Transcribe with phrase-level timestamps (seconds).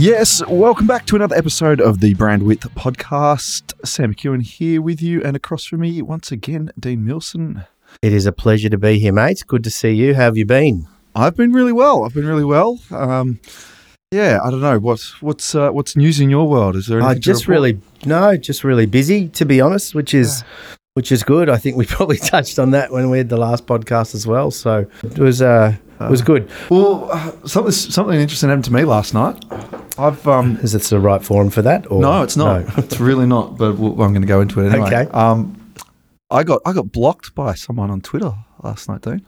[0.00, 3.74] Yes, welcome back to another episode of the Brand Width podcast.
[3.86, 7.66] Sam McEwen here with you, and across from me, once again, Dean Milson.
[8.00, 9.44] It is a pleasure to be here, mate.
[9.46, 10.14] Good to see you.
[10.14, 10.88] How have you been?
[11.14, 12.04] I've been really well.
[12.04, 12.80] I've been really well.
[12.90, 13.40] Um,
[14.10, 16.76] yeah, I don't know what's what's uh, what's news in your world.
[16.76, 20.44] Is there I just really no, just really busy to be honest, which is
[20.94, 21.48] which is good.
[21.48, 24.50] I think we probably touched on that when we had the last podcast as well.
[24.50, 26.50] So it was uh, it was good.
[26.70, 29.44] well, uh, something something interesting happened to me last night.
[29.98, 31.90] I've um, Is this the right forum for that?
[31.90, 32.66] Or no, it's not.
[32.66, 32.74] No.
[32.78, 33.58] it's really not.
[33.58, 34.86] But we'll, I'm going to go into it anyway.
[34.86, 35.10] Okay.
[35.12, 35.56] Um,
[36.30, 39.26] I got I got blocked by someone on Twitter last night, Dean.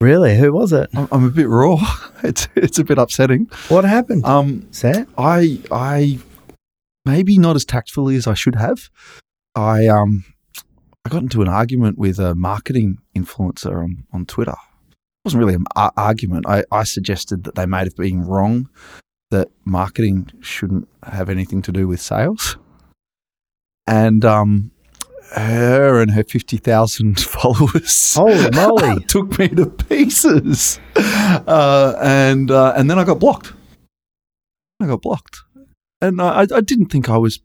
[0.00, 0.36] Really?
[0.36, 0.90] Who was it?
[0.94, 1.78] I'm, I'm a bit raw.
[2.24, 3.50] It's it's a bit upsetting.
[3.68, 4.24] What happened?
[4.24, 5.08] Um, Sam?
[5.18, 6.20] I I
[7.04, 8.90] maybe not as tactfully as I should have.
[9.56, 10.24] I um
[11.04, 14.54] I got into an argument with a marketing influencer on, on Twitter.
[14.90, 16.46] It wasn't really an ar- argument.
[16.48, 18.68] I, I suggested that they may have been wrong,
[19.30, 22.56] that marketing shouldn't have anything to do with sales.
[23.86, 24.70] And um
[25.34, 29.02] her and her 50,000 followers Holy moly!
[29.08, 30.78] took me to pieces.
[30.94, 33.52] Uh, and uh, and then I got blocked.
[34.80, 35.42] I got blocked,
[36.00, 37.40] and I, I didn't think I was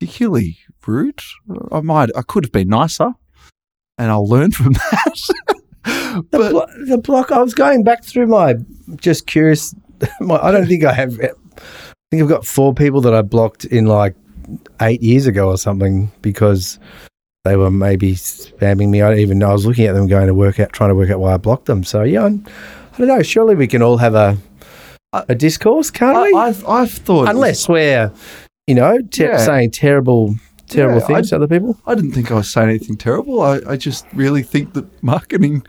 [0.00, 1.20] particularly rude.
[1.70, 3.12] I might, I could have been nicer,
[3.98, 5.30] and I'll learn from that.
[5.84, 7.30] The, but blo- the block.
[7.30, 8.56] I was going back through my
[8.96, 9.74] just curious.
[10.20, 11.20] My, I don't think I have.
[11.20, 11.28] I
[12.10, 14.14] think I've got four people that I blocked in like
[14.80, 16.78] eight years ago or something because
[17.44, 19.02] they were maybe spamming me.
[19.02, 19.50] I don't even know.
[19.50, 21.36] I was looking at them going to work out, trying to work out why I
[21.36, 21.84] blocked them.
[21.84, 22.46] So yeah, I'm,
[22.94, 23.22] I don't know.
[23.22, 24.38] Surely we can all have a
[25.12, 26.34] a discourse, can't I, we?
[26.34, 28.10] I've I've thought, Unless we're,
[28.70, 29.36] you know, te- Yeah.
[29.38, 30.36] saying terrible,
[30.68, 31.76] terrible Yeah, things to other people.
[31.86, 33.42] I didn't think I was saying anything terrible.
[33.42, 35.64] I, I just really think that marketing's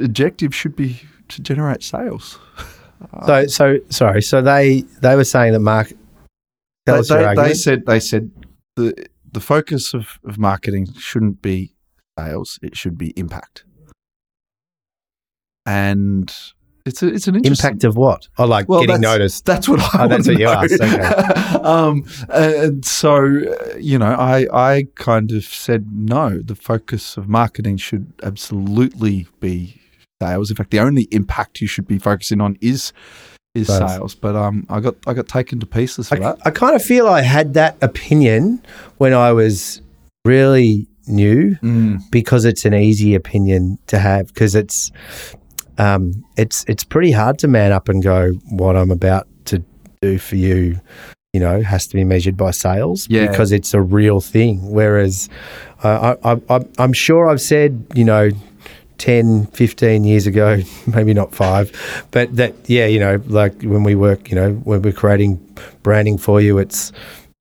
[0.00, 2.38] objective should be to generate sales.
[3.26, 4.22] So, so sorry.
[4.22, 5.92] So they they were saying that Mark.
[6.86, 8.30] They, they, they said they said
[8.76, 11.74] the the focus of, of marketing shouldn't be
[12.18, 13.64] sales; it should be impact.
[15.66, 16.34] And
[16.86, 18.28] it's a, it's an interesting Impact of what?
[18.38, 19.44] Oh, like Well, getting that's- noticed.
[19.46, 20.04] That's what I.
[20.04, 20.52] Oh, that's what you know.
[20.52, 26.40] asked, um, and so uh, you know, I I kind of said no.
[26.42, 29.80] The focus of marketing should absolutely be
[30.22, 30.50] sales.
[30.50, 32.92] In fact, the only impact you should be focusing on is
[33.54, 33.90] is Sales.
[33.92, 34.14] sales.
[34.14, 36.38] But um, I got I got taken to pieces for I, that.
[36.44, 38.62] I kind of feel I had that opinion
[38.98, 39.80] when I was
[40.24, 42.00] really new Mm.
[42.10, 44.90] because it's an easy opinion to have because it's
[45.78, 49.62] um, it's it's pretty hard to man up and go what I'm about to
[50.00, 50.80] do for you
[51.32, 53.26] you know has to be measured by sales Yeah.
[53.28, 55.28] because it's a real thing whereas
[55.82, 58.30] uh, I, I, I'm sure I've said you know
[58.98, 61.72] 10 15 years ago maybe not five
[62.12, 65.36] but that yeah you know like when we work you know when we're creating
[65.82, 66.92] branding for you it's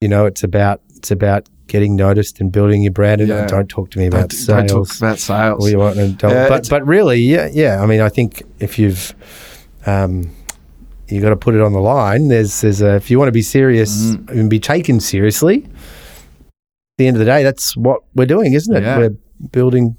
[0.02, 3.46] you know it's about it's about getting noticed and building your brand and Yeah.
[3.47, 5.72] don't talk to me about Don't, sales don't talk about sales.
[5.72, 9.16] you want to Yeah, but but really yeah yeah I mean I think if you've
[9.85, 10.29] um
[11.07, 13.34] you got to put it on the line there's there's a if you want to
[13.34, 14.29] be serious Mm.
[14.29, 18.75] and be taken seriously at the end of the day that's what we're doing isn't
[18.75, 18.97] it Yeah.
[18.97, 19.16] we're
[19.51, 19.95] building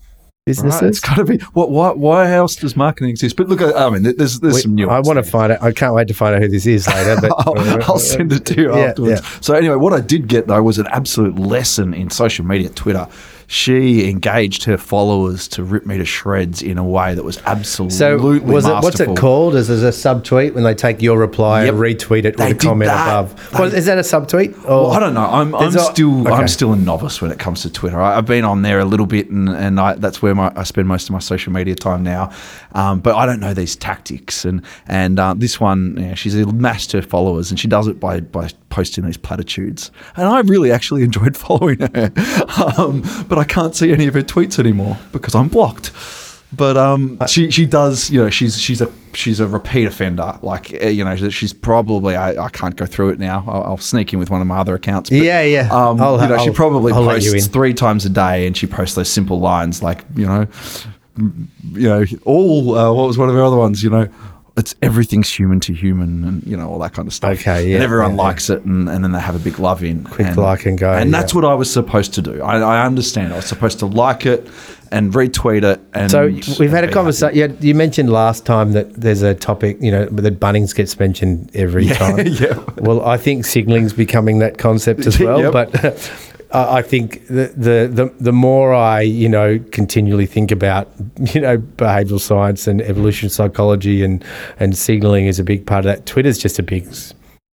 [0.46, 1.38] Right, it's businesses got to be.
[1.54, 1.70] What?
[1.70, 1.92] Why?
[1.92, 3.34] Why else does marketing exist?
[3.34, 4.90] But look, I mean, there's there's some new.
[4.90, 7.16] I want to find out I can't wait to find out who this is later
[7.18, 9.22] but I'll, I'll send it to you Yeah, afterwards.
[9.22, 9.28] yeah.
[9.40, 13.08] So anyway, what I did get though was an absolute lesson in social media, Twitter.
[13.46, 17.96] She engaged her followers to rip me to shreds in a way that was absolutely
[17.96, 19.54] So was it what's it called?
[19.54, 22.58] Is it a subtweet when they take your reply and retweet it They with a
[22.58, 23.06] did comment that.
[23.08, 23.50] above?
[23.52, 24.56] They- Well, is that a subtweet?
[24.64, 25.24] Or Well, I don't know.
[25.26, 26.30] I'm, I'm still okay.
[26.32, 28.00] I'm still a novice when it comes to Twitter.
[28.00, 30.62] I, I've been on there a little bit, and, and I, that's where my, I
[30.64, 32.30] spend most of my social media time now.
[32.72, 36.92] Um, but I don't know these tactics, and and uh, this one, yeah, she's amassed
[36.92, 39.92] her followers, and she does it by by posting these platitudes.
[40.16, 42.10] And I really actually enjoyed following her,
[42.76, 45.92] um, but I can't see any of her tweets anymore because I'm blocked.
[46.52, 50.38] But um, she she does you know she's she's a she's a repeat offender.
[50.42, 53.44] Like eh, you know she's probably I, I can't go through it now.
[53.48, 55.10] I'll, I'll sneak in with one of my other accounts.
[55.10, 55.68] but, Yeah, yeah.
[55.72, 58.66] Um, I'll- you know she I'll- probably I'll posts three times a day, and she
[58.68, 60.46] posts those simple lines like you know,
[61.72, 63.82] you know all uh, what was one of her other ones?
[63.82, 64.08] You know.
[64.56, 67.40] It's everything's human to human, and you know all that kind of stuff.
[67.40, 68.22] Okay, yeah, and everyone yeah, yeah.
[68.22, 70.78] likes it, and, and then they have a big love in, Quick and, like and
[70.78, 71.20] go, and yeah.
[71.20, 72.40] that's what I was supposed to do.
[72.40, 73.32] I, I understand.
[73.32, 74.48] I was supposed to like it
[74.92, 76.26] and retweet it, and So
[76.60, 77.36] we've had a conversation.
[77.36, 81.50] You, you mentioned last time that there's a topic, you know, that Bunnings gets mentioned
[81.54, 82.26] every Yeah, time.
[82.26, 82.62] yeah.
[82.76, 85.40] Well, I think signaling's becoming that concept as well.
[85.40, 85.52] Yep.
[85.52, 86.12] But
[86.54, 90.88] I think the, the the the more I you know continually think about
[91.34, 94.24] you know behavioral science and evolution psychology and
[94.60, 96.06] and signaling is a big part of that.
[96.06, 96.86] Twitter's just a big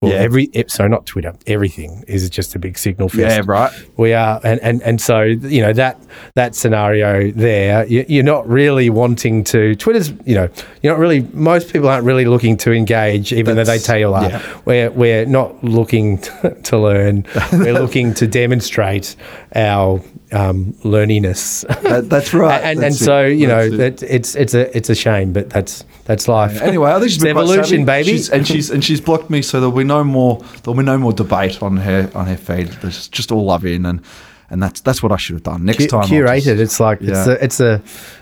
[0.01, 0.18] Well, Yeah.
[0.18, 1.31] every so not Twitter.
[1.45, 3.19] Everything is just a big signal fest.
[3.19, 3.71] Yeah, right.
[3.98, 6.01] We are, and, and, and so you know that
[6.33, 9.75] that scenario there, you, you're not really wanting to.
[9.75, 10.50] Twitter's, you know,
[10.81, 11.21] you're not really.
[11.33, 14.27] Most people aren't really looking to engage, even though they tell you are.
[14.27, 14.57] yeah.
[14.65, 16.18] We're we're not looking
[16.63, 17.24] to learn.
[17.53, 19.15] we're looking to demonstrate
[19.56, 20.01] our
[20.31, 21.63] um, learniness.
[21.83, 22.59] That, that's right.
[22.63, 23.33] and and That's so it.
[23.38, 24.07] you know That's it.
[24.07, 26.59] that it's it's a it's a shame, but that's that's life.
[26.62, 28.09] Anyway, I think she's evolution, baby.
[28.09, 30.33] She's, and she's and she's blocked me, so there'll be no more
[30.63, 32.67] there'll be no more debate on her on her feed.
[32.81, 33.99] There's just all love in, and
[34.51, 36.07] and that's that's what I should have done next Cu- time.
[36.13, 36.43] Curated.
[36.57, 37.73] just- it's like it's a it's a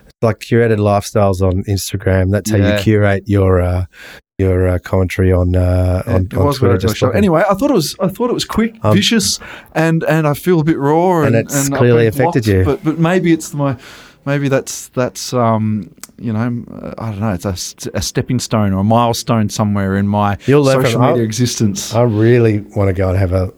[0.07, 2.25] it's like curated lifestyles on Instagram.
[2.31, 2.77] That's how Yeah.
[2.77, 3.85] you curate your uh,
[4.43, 6.77] your uh, commentary on uh, on, it on was Twitter.
[6.77, 9.39] Just anyway, I thought it was I thought it was quick, Um, vicious,
[9.85, 12.63] and and I feel a bit raw, And and, it's I've clearly affected blocked, you.
[12.69, 13.71] But but maybe it's my
[14.29, 18.71] maybe that's that's um you know uh, I don't know it's a, a stepping stone
[18.73, 21.93] or a milestone somewhere in my You'll social media I'll- existence.
[21.93, 23.51] I really want to go and have a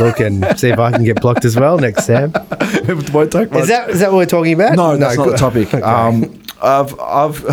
[0.00, 2.32] look and see if I can get blocked as well next, Sam.
[2.60, 3.62] it won't take much.
[3.62, 4.76] Is that is that what we're talking about?
[4.76, 5.32] No, that's not good.
[5.34, 5.68] the topic.
[5.74, 5.82] Okay.
[5.82, 7.44] Um, I've, I've,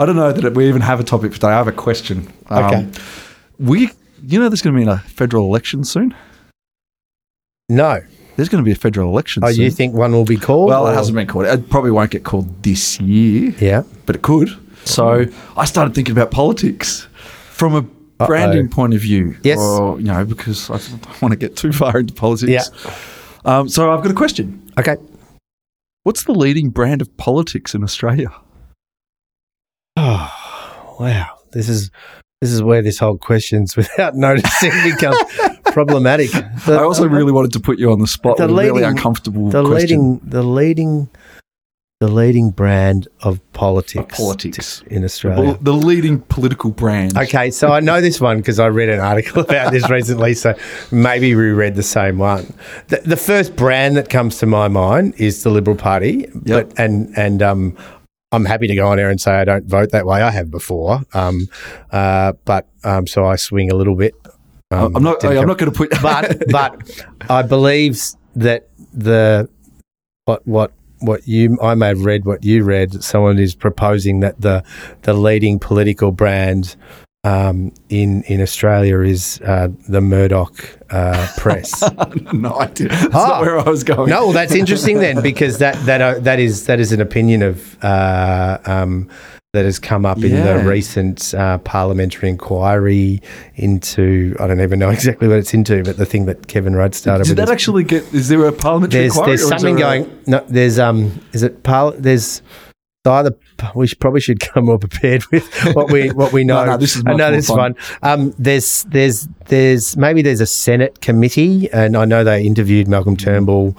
[0.00, 1.46] I don't know that we even have a topic today.
[1.46, 2.26] I have a question.
[2.50, 2.88] Um, Okay.
[3.60, 3.90] We,
[4.22, 6.12] you know, there's going to be a federal election soon.
[7.68, 8.00] no.
[8.38, 9.42] There's going to be a federal election.
[9.44, 9.64] Oh, soon.
[9.64, 10.68] you think one will be called?
[10.68, 11.46] Well, it hasn't been called.
[11.46, 13.82] It probably won't get called this year, Yeah.
[14.06, 14.50] but it could.
[14.84, 15.24] So
[15.56, 17.08] I started thinking about politics
[17.50, 17.82] from a
[18.26, 19.36] branding point of view.
[19.42, 19.58] Yes.
[19.58, 22.70] Or, you know, because I don't want to get too far into politics.
[22.84, 22.94] Yeah.
[23.44, 24.70] Um, so I've got a question.
[24.78, 24.96] Okay.
[26.04, 28.30] What's the leading brand of politics in Australia?
[29.96, 31.26] Oh, wow.
[31.50, 31.90] This is
[32.40, 35.18] this is where this whole questions without noticing becomes
[35.72, 36.30] problematic.
[36.66, 38.70] The- I also really wanted to put you on the spot The with a really
[38.80, 40.18] leading- uncomfortable the question.
[40.18, 41.08] leading the leading
[42.00, 44.82] the leading brand of politics, Of politics.
[44.86, 45.58] in Australia.
[45.60, 47.18] the leading political brand.
[47.18, 50.34] Okay, so I know this one because I read an article about this recently.
[50.34, 50.54] So
[50.92, 52.52] maybe we read the same one.
[52.86, 56.68] The, the first brand that comes to my mind is the Liberal Party, Yep.
[56.68, 57.76] but and and um,
[58.30, 60.22] I'm happy to go on air and say I don't vote that way.
[60.22, 61.48] I have before, um,
[61.90, 64.14] uh, but um, so I swing a little bit.
[64.70, 65.24] Um, I'm not.
[65.24, 65.90] I'm not going to put.
[66.02, 67.98] but but I believe
[68.36, 69.48] that the
[70.26, 73.02] what what what you I may have read what you read.
[73.02, 74.62] Someone is proposing that the
[75.02, 76.76] the leading political brand
[77.24, 81.82] um, in in Australia is uh, the Murdoch uh, press.
[82.34, 82.88] no idea.
[82.88, 83.28] That's Ah.
[83.28, 84.10] not where I was going.
[84.10, 87.40] no, well, that's interesting then because that that uh, that is that is an opinion
[87.42, 87.82] of.
[87.82, 89.08] Uh, um,
[89.54, 93.22] that has come up in the recent uh, parliamentary inquiry
[93.54, 96.94] into I don't even know exactly what it's into, but the thing that Kevin Rudd
[96.94, 98.02] started Did with that actually get?
[98.12, 99.36] Is there a parliamentary there's inquiry?
[99.36, 100.22] there's something there a- going.
[100.26, 101.92] No, there's um, is it par?
[101.92, 102.42] There's
[103.06, 103.34] either
[103.74, 106.62] we should, probably should come more prepared with what we what we know.
[106.66, 107.56] No, no, this is I much know more this fun.
[107.58, 107.76] one.
[108.02, 113.16] Um, there's there's there's maybe there's a Senate committee, and I know they interviewed Malcolm
[113.16, 113.24] Mm.
[113.24, 113.76] Turnbull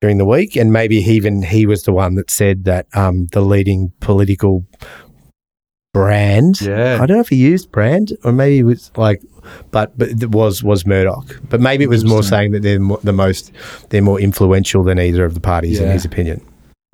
[0.00, 3.40] during the week, and maybe even he was the one that said that um, the
[3.42, 4.64] leading political
[5.92, 6.60] brand.
[6.60, 6.94] Yeah.
[7.00, 9.22] I don't know if he used brand or maybe it was like,
[9.70, 11.40] but but it was was Murdoch.
[11.48, 13.52] But maybe it was more saying that they're mo- the most
[13.90, 15.92] they're more influential than either of the parties in Yeah.
[15.92, 16.40] his opinion.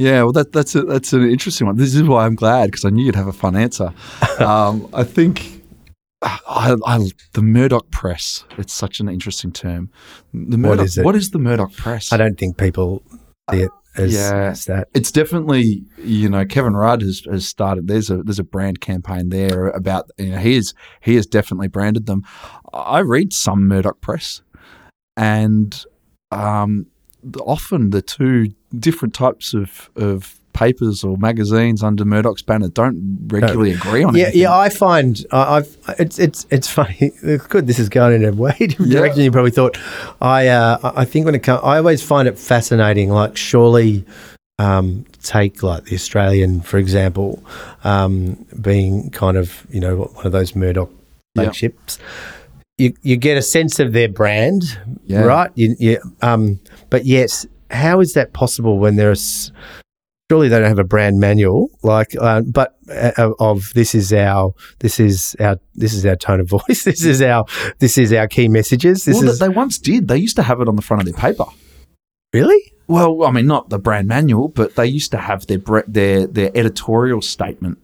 [0.00, 1.76] Yeah, well, that, that's a, that's an interesting one.
[1.76, 3.92] This is why I'm glad because I knew you'd have a fun answer.
[4.38, 5.60] um, I think
[6.22, 8.44] I, I, the Murdoch press.
[8.58, 9.90] It's such an interesting term.
[10.32, 11.04] The Murdoch, is it?
[11.04, 12.12] What is the Murdoch press?
[12.12, 13.02] I don't think people
[13.50, 14.50] see it as, Yeah.
[14.50, 14.88] as that.
[14.94, 17.88] it's definitely you know Kevin Rudd has, has started.
[17.88, 21.68] There's a there's a brand campaign there about you know he is he has definitely
[21.68, 22.24] branded them.
[22.72, 24.42] I read some Murdoch press,
[25.16, 25.84] and
[26.30, 26.86] um,
[27.40, 33.72] often the two different types of of papers or magazines under Murdoch's banner don't regularly
[33.72, 34.18] agree on it.
[34.18, 34.40] Yeah, anything.
[34.42, 34.56] yeah.
[34.56, 36.96] I find I, I've it's it's it's funny.
[37.22, 37.66] It's good.
[37.66, 39.00] This is going in a way different Yeah.
[39.00, 39.22] direction.
[39.22, 39.78] You probably thought.
[40.20, 43.10] I uh, I think when it comes, I always find it fascinating.
[43.10, 44.04] Like surely.
[44.60, 47.40] Um, take like the Australian, for example,
[47.84, 50.90] um, being kind of you know one of those Murdoch
[51.36, 51.52] Yeah.
[52.76, 54.64] You you get a sense of their brand,
[55.06, 55.22] Yeah.
[55.22, 55.50] right?
[55.54, 56.58] You, you, um,
[56.90, 59.52] but yes, how is that possible when there's
[60.30, 64.52] surely they don't have a brand manual like uh, but uh, of this is our
[64.80, 67.44] this is our this is our tone of voice this is our
[67.78, 70.08] this is our key messages this well, is they once did.
[70.08, 71.46] They used to have it on the front of their paper.
[72.32, 75.88] really Well, I mean, not the brand manual, but they used to have their bre-
[75.88, 77.78] their their editorial statement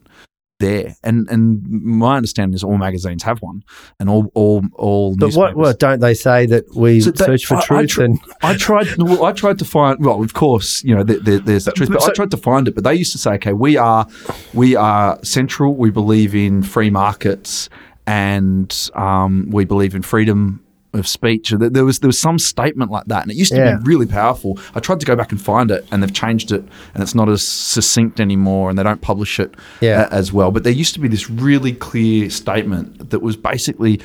[0.67, 3.63] there, and and my understanding is all magazines have one,
[4.01, 5.17] and all all all.
[5.17, 7.91] but what, what don't they say that we So that- search for I- I truth
[7.91, 8.87] tr- and I tried.
[8.99, 10.05] Well, I tried to find.
[10.05, 12.67] Well, of course, you know, there, there, there's the truth, but I tried to find
[12.69, 12.75] it.
[12.75, 14.07] But they used to say, okay, we are,
[14.55, 15.75] we are central.
[15.75, 17.69] We believe in free markets,
[18.07, 20.64] and um, we believe in freedom
[20.95, 21.51] of speech.
[21.51, 23.77] There there was there was some statement like that, and it used to Yeah.
[23.77, 24.59] be really powerful.
[24.75, 26.63] I tried to go back and find it, and they've changed it,
[26.95, 30.09] and it's not as succinct anymore, and they don't publish it Yeah.
[30.11, 30.51] a- as well.
[30.51, 34.01] But there used to be this really clear statement that was basically,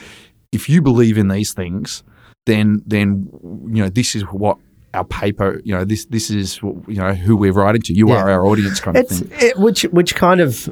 [0.52, 2.04] if you believe in these things,
[2.46, 3.28] then then
[3.74, 4.58] you know this is what
[4.94, 7.94] our paper, you know this this is you know who we're writing to.
[7.94, 8.16] You Yeah.
[8.24, 9.30] are our audience, kind of thing.
[9.40, 10.70] it, which which kind of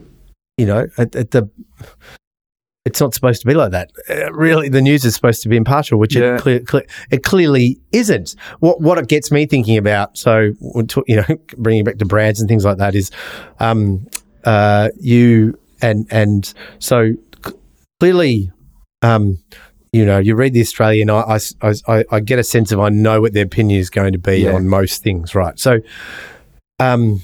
[0.58, 1.50] you know at, at the.
[2.88, 3.92] It's not supposed to be like that.
[4.10, 6.36] Uh, really, the news is supposed to be impartial, which Yeah.
[6.36, 8.36] it, clear, clear, it clearly isn't.
[8.60, 10.54] What what it gets me thinking about, so
[11.08, 11.26] you know,
[11.58, 13.12] bringing it back to brands and things like that, is
[13.60, 14.08] um,
[14.46, 17.12] uh, you and and so
[17.46, 17.54] c-
[18.00, 18.52] clearly,
[19.02, 19.38] um,
[19.92, 23.20] you know, you read the Australian, I I I get a sense of I know
[23.20, 24.54] what their opinion is going to be Yeah.
[24.54, 25.60] on most things, right?
[25.60, 25.80] So,
[26.80, 27.22] um,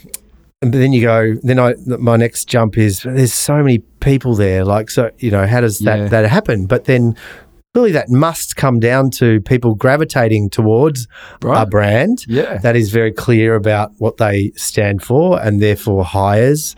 [0.72, 4.64] but then you go, then I my next jump is there's so many people there,
[4.66, 6.08] like so you know how does that Yeah.
[6.10, 6.66] that happen?
[6.66, 7.16] But then
[7.74, 11.08] clearly that must come down to people gravitating towards
[11.44, 12.58] a brand Yeah.
[12.60, 16.76] that is very clear about what they stand for and therefore hires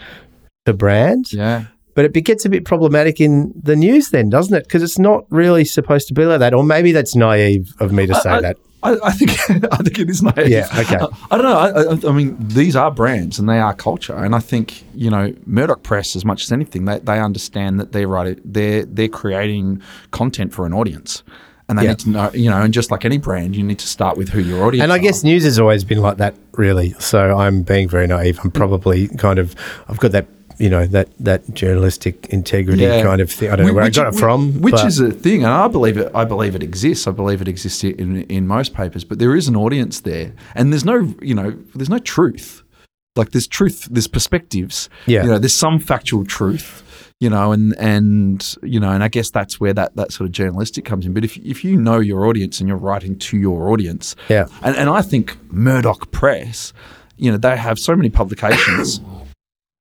[0.66, 1.34] the brand.
[1.34, 1.66] Yeah.
[1.96, 4.64] But it gets a bit problematic in the news then, doesn't it?
[4.64, 6.54] Because it's not really supposed to be like that.
[6.54, 8.58] Or maybe that's naive of me to say I- that.
[8.86, 9.32] I, I think
[9.74, 10.48] I think it is naive.
[10.48, 10.98] Yeah, okay.
[10.98, 11.58] I, I don't know.
[11.58, 11.70] I,
[12.10, 15.34] I, I mean, these are brands and they are culture, and I think you know
[15.46, 19.82] Murdoch Press, as much as anything, they, they understand that they're writing, they're they're creating
[20.12, 21.24] content for an audience,
[21.68, 21.90] and they Yeah.
[21.90, 24.30] need to know, you know, and just like any brand, you need to start with
[24.30, 24.82] who your audience.
[24.82, 24.84] Is.
[24.84, 25.00] And I are.
[25.00, 26.92] guess news has always been like that, really.
[27.00, 28.40] So I'm being very naive.
[28.44, 29.56] I'm probably kind of,
[29.88, 30.28] I've got that,
[30.58, 33.04] you know, that that journalistic integrity Yeah.
[33.04, 33.52] kind of thing.
[33.52, 34.62] I don't know where I got it from.
[34.62, 36.12] Which but- is a thing, and I believe it.
[36.16, 37.08] I believe it exists.
[37.08, 40.72] I believe it exists in in most papers, but there is an audience there, and
[40.72, 42.62] there's no, you know, there's no truth.
[43.16, 44.90] Like there's truth, there's perspectives.
[45.06, 45.24] Yeah.
[45.24, 46.82] you know, there's some factual truth.
[47.22, 50.34] You know, and and you know, and I guess that's where that that sort of
[50.34, 51.14] journalistic comes in.
[51.14, 54.48] But if if you know your audience and you're writing to your audience, Yeah.
[54.64, 56.74] and and I think Murdoch Press,
[57.16, 59.00] you know, they have so many publications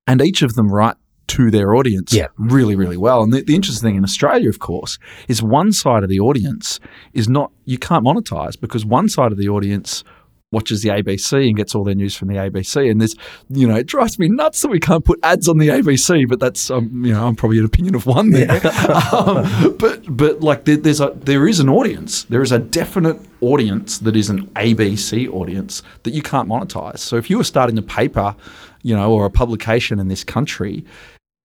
[0.07, 0.97] and each of them write
[1.27, 2.27] to their audience Yeah.
[2.37, 3.23] really, really well.
[3.23, 6.81] And the, the interesting thing in Australia, of course, is one side of the audience
[7.15, 10.05] is not, you can't monetize because one side of the audience
[10.53, 12.89] watches the ABC and gets all their news from the ABC.
[12.91, 13.17] And there's,
[13.49, 16.39] you know, it drives me nuts that we can't put ads on the ABC, but
[16.39, 18.51] that's, um, you know, I'm probably an opinion of one there.
[19.13, 22.25] um, but, but like there, there's a, there is an audience.
[22.25, 26.99] There is a definite audience that is an ABC audience that you can't monetize.
[26.99, 28.37] So if you were starting a paper,
[28.85, 30.85] you know, or a publication in this country,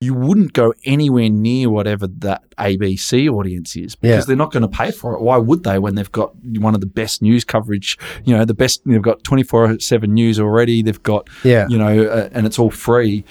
[0.01, 4.27] you wouldn't go anywhere near whatever that ABC audience is because Yeah.
[4.27, 5.21] they're not going to pay for it.
[5.21, 7.97] Why would they when they've got one of the best news coverage?
[8.23, 8.81] You know, the best.
[8.85, 10.81] They've got twenty four seven news already.
[10.83, 11.65] They've got Yeah.
[11.69, 13.25] you know, uh, and it's all free.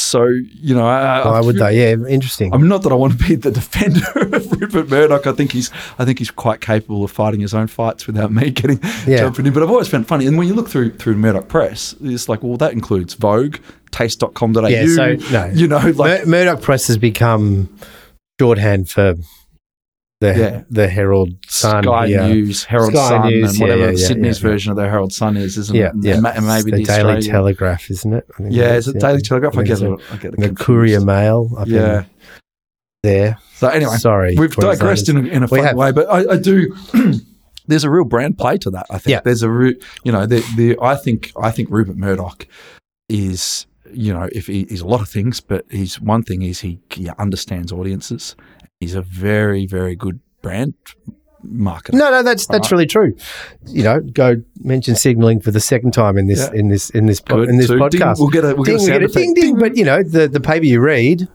[0.00, 1.78] So you know, I, I Why would feel- they?
[1.90, 2.52] Yeah, interesting.
[2.54, 4.00] I'm not that I want to be the defender
[4.34, 5.26] of Rupert Murdoch.
[5.26, 8.50] I think he's I think he's quite capable of fighting his own fights without me
[8.50, 9.18] getting Yeah.
[9.18, 9.52] jumping in.
[9.52, 10.26] But I've always found it funny.
[10.26, 13.56] And when you look through through Murdoch Press, it's like, well, that includes Vogue,
[13.90, 14.66] taste.com.au.
[14.68, 15.46] Yeah, so, no.
[15.54, 17.68] You know, like Mur- Murdoch Press has become
[18.40, 19.14] shorthand for
[20.20, 20.62] the Yeah.
[20.70, 21.84] the Herald Sun.
[21.84, 22.28] Sky yeah.
[22.28, 25.56] News, Herald Sky Sun, News, and whatever yeah, Sydney's version of the Herald Sun is,
[25.58, 25.92] isn't it?
[26.02, 26.16] yeah.
[26.16, 28.26] And and maybe the, the Daily Australian- Telegraph, isn't it?
[28.34, 29.54] I think Yeah, is, it Daily Telegraph?
[29.54, 30.00] I think get it.
[30.12, 30.40] I get it.
[30.40, 30.54] The.
[30.54, 31.50] Courier Mail.
[31.66, 32.04] Yeah.
[33.02, 33.38] there.
[33.54, 35.76] So anyway, Sorry, we've digressed in a, in a We fun have.
[35.76, 36.74] way, but I, I do.
[37.66, 38.86] there's a real brand play to that.
[38.90, 39.20] I think Yeah.
[39.24, 39.74] there's a real,
[40.04, 42.46] you know, the, the I think I think Rupert Murdoch
[43.08, 46.60] is, you know, if he, he's a lot of things, but he's one thing is
[46.60, 48.34] he, he understands audiences.
[48.80, 50.72] He's a very very good brand
[51.46, 51.92] marketer.
[51.92, 52.72] No, no, that's that's Alright.
[52.72, 53.14] really true.
[53.66, 56.58] You know, go mention signaling for the second time in this Yeah.
[56.58, 58.18] in this in this po- in this So ding, podcast.
[58.20, 59.40] we'll get a- we'll get a ding, sound we get a ding effect.
[59.42, 59.58] ding.
[59.58, 61.28] But you know, the the paper you read,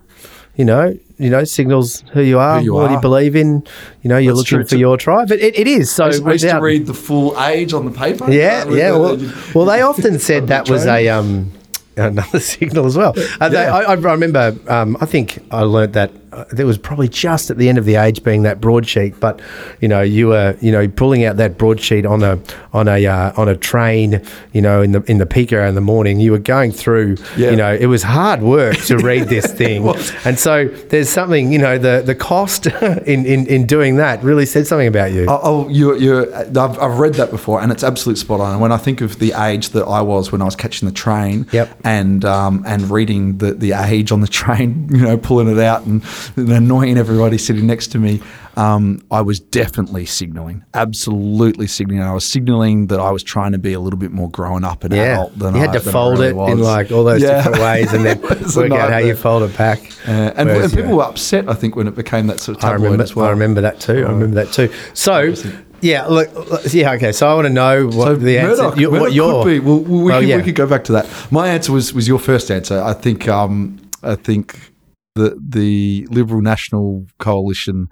[0.56, 3.64] you know, you know, signals who you are, Who you what you believe in.
[4.02, 5.32] You know, you're That's looking for your tribe.
[5.32, 6.06] It, it, it is so.
[6.06, 8.32] I used, used to read the full age on the paper.
[8.32, 8.90] Yeah, Uh, yeah.
[8.92, 11.52] the- Well, well, they often said that was a um,
[11.96, 13.14] another signal as well.
[13.40, 14.56] Uh, they- I, I remember.
[14.68, 16.12] Um, I think I learnt that
[16.52, 19.42] there was probably just at the end of the age being that broadsheet, but
[19.82, 22.40] you know, you were you know pulling out that broadsheet on a
[22.74, 24.22] on a uh, on a train,
[24.54, 26.20] you know, in the in the peak hour in the morning.
[26.20, 27.18] You were going through.
[27.38, 27.52] Yeah.
[27.52, 29.88] You know, it was hard work to read this thing,
[30.26, 31.52] and so there's something.
[31.52, 32.66] You know, the the cost
[33.06, 35.26] in in, in doing that really said something about you.
[35.28, 36.34] Oh, oh you, you.
[36.34, 38.52] I've, I've read that before, and it's absolute spot on.
[38.52, 40.94] And when I think of the age that I was when I was catching the
[40.94, 41.78] train, Yep.
[41.84, 45.86] and um, and reading the, the age on the train, you know, pulling it out,
[45.86, 46.04] and
[46.36, 48.22] and annoying everybody sitting next to me,
[48.58, 52.04] um, I was definitely signalling, absolutely signaling.
[52.04, 54.84] I was signaling that I was trying to be a little bit more grown up
[54.84, 56.52] and Yeah, adult than you had I, to fold really it was.
[56.52, 57.38] in like all those Yeah.
[57.44, 58.22] different ways, and then
[58.56, 59.80] work out how you fold it back.
[60.08, 60.96] Uh, and, Whereas, and people yeah.
[60.98, 63.04] were upset, I think, when it became that sort of I tabloid remember.
[63.04, 63.26] as well.
[63.26, 64.06] I remember that too.
[64.06, 64.72] I remember that too.
[64.94, 65.34] So,
[65.82, 67.12] yeah, look, look, yeah, okay.
[67.12, 68.64] So I want to know what So the answer.
[68.64, 69.60] Murdoch, you- Murdoch what your could be.
[69.60, 70.38] Well, we, Well, could, yeah.
[70.38, 71.08] we could go back to that.
[71.32, 72.82] My answer was was your first answer.
[72.82, 74.72] I think um, I think
[75.16, 77.88] the the Liberal National Coalition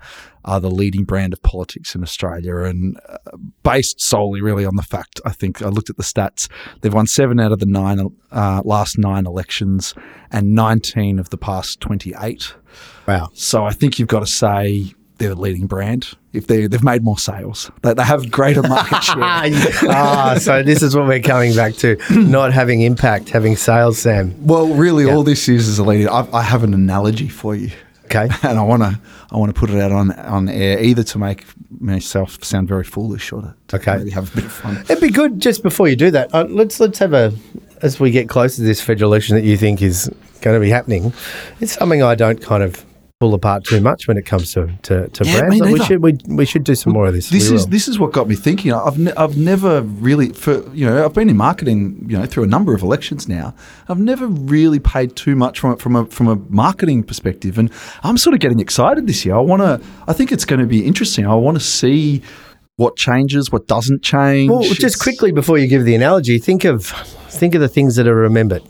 [0.45, 3.17] are the leading brand of politics in Australia, and uh,
[3.63, 5.21] based solely really on the fact.
[5.25, 6.49] I think I looked at the stats.
[6.81, 9.95] They've won seven out of the nine uh, last nine elections,
[10.31, 12.53] and nineteen of the past twenty eight.
[13.07, 13.29] wow.
[13.33, 16.09] So I think you've got to say they're the leading brand.
[16.33, 19.15] If they they've made more sales, they, they have greater market share.
[19.89, 23.99] ah, so this is what we're coming back to: not having impact, having sales.
[23.99, 26.07] Sam, Well, really, all this is is a lead.
[26.07, 27.69] I, I have an analogy for you,
[28.05, 28.27] okay.
[28.43, 28.99] and I want to
[29.31, 31.45] I want to put it out on on air, either to make
[31.79, 33.97] myself sound very foolish or to, to Okay.
[33.97, 34.77] really have a bit of fun.
[34.89, 36.33] It'd be good just before you do that.
[36.33, 37.33] Uh, let's let's have a
[37.81, 40.09] as we get closer to this federal election that you think is
[40.41, 41.13] going to be happening.
[41.59, 42.83] It's something I don't kind of
[43.23, 45.59] pull apart too much when it comes to to, to Yeah, brands.
[45.61, 47.29] Like, we should we, we should do some more of this.
[47.29, 47.69] This We is will.
[47.71, 48.73] this is what got me thinking.
[48.73, 52.43] I've ne- I've never really for you know I've been in marketing you know through
[52.43, 53.47] a number of elections now.
[53.87, 57.71] I've never really paid too much from it from a from a marketing perspective, and
[58.03, 59.35] I'm sort of getting excited this year.
[59.35, 59.79] I want to.
[60.07, 61.25] I think it's going to be interesting.
[61.25, 62.21] I want to see
[62.75, 64.49] what changes, what doesn't change.
[64.49, 66.87] Well, just It's- quickly before you give the analogy, think of
[67.29, 68.63] think of the things that are remembered.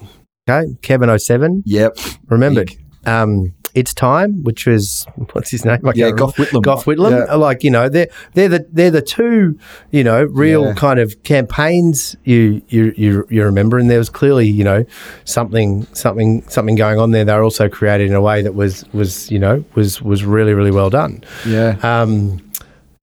[0.48, 1.98] Okay, Kevin 07, Yep.
[2.28, 2.70] remembered.
[3.06, 5.80] Um, it's time, which was what's his name?
[5.88, 6.36] I Yeah, Gough.
[6.36, 6.62] Whitlam.
[6.64, 7.28] Gough Whitlam.
[7.28, 7.36] Yeah.
[7.36, 9.58] Like you know, they're they're the they're the two
[9.92, 10.74] you know real Yeah.
[10.74, 14.86] kind of campaigns you you you you remember, and there was clearly you know
[15.26, 17.26] something something something going on there.
[17.26, 20.54] They were also created in a way that was was you know was was really
[20.54, 21.24] really well done.
[21.48, 21.78] Yeah.
[21.82, 22.42] Um,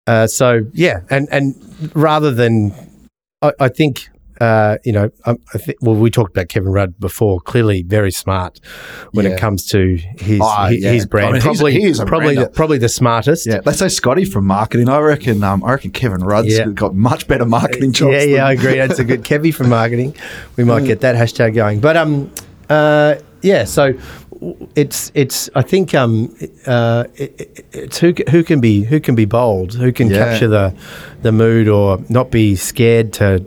[0.06, 1.54] uh, so yeah, and and
[1.94, 2.72] rather than,
[3.42, 4.09] I, I think.
[4.40, 7.40] Uh, you know, I, I think, well, we talked about Kevin Rudd before.
[7.40, 8.59] Clearly, very smart
[9.12, 9.33] when Yeah.
[9.33, 10.92] it comes to his Oh, his, yeah.
[10.92, 11.29] his brand.
[11.29, 13.46] I mean, he's- probably, he is probably, the, probably the smartest.
[13.46, 14.88] Yeah, they say Scotty from marketing.
[14.88, 15.44] I reckon.
[15.44, 16.66] Um, I reckon Kevin Rudd's Yeah.
[16.68, 18.14] got much better marketing jobs.
[18.14, 18.76] yeah, yeah, I agree.
[18.76, 20.14] That's a good Kevy from marketing.
[20.57, 21.81] We might get that hashtag going.
[21.81, 22.31] But um,
[22.70, 23.64] uh, yeah.
[23.64, 23.92] So
[24.74, 25.50] it's it's.
[25.55, 26.35] I think um,
[26.66, 30.16] uh, it- it's who who can be who can be bold, who can Yeah.
[30.31, 30.74] capture the
[31.20, 33.44] the mood, or not be scared to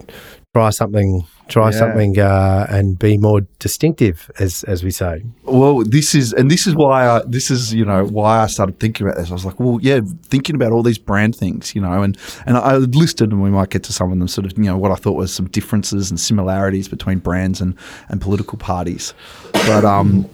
[0.54, 1.26] try something.
[1.50, 1.78] Try Yeah.
[1.78, 5.24] something uh, and be more distinctive, as as we say.
[5.44, 8.80] Well, this is, and this is why I, this is, you know, why I started
[8.80, 9.30] thinking about this.
[9.30, 12.56] I was like, well, yeah, thinking about all these brand things, you know, and and
[12.56, 14.92] I listed, and we might get to some of them, sort of, you know, what
[14.92, 17.76] I thought was some differences and similarities between brands and
[18.10, 19.14] and political parties,
[19.52, 20.26] but um.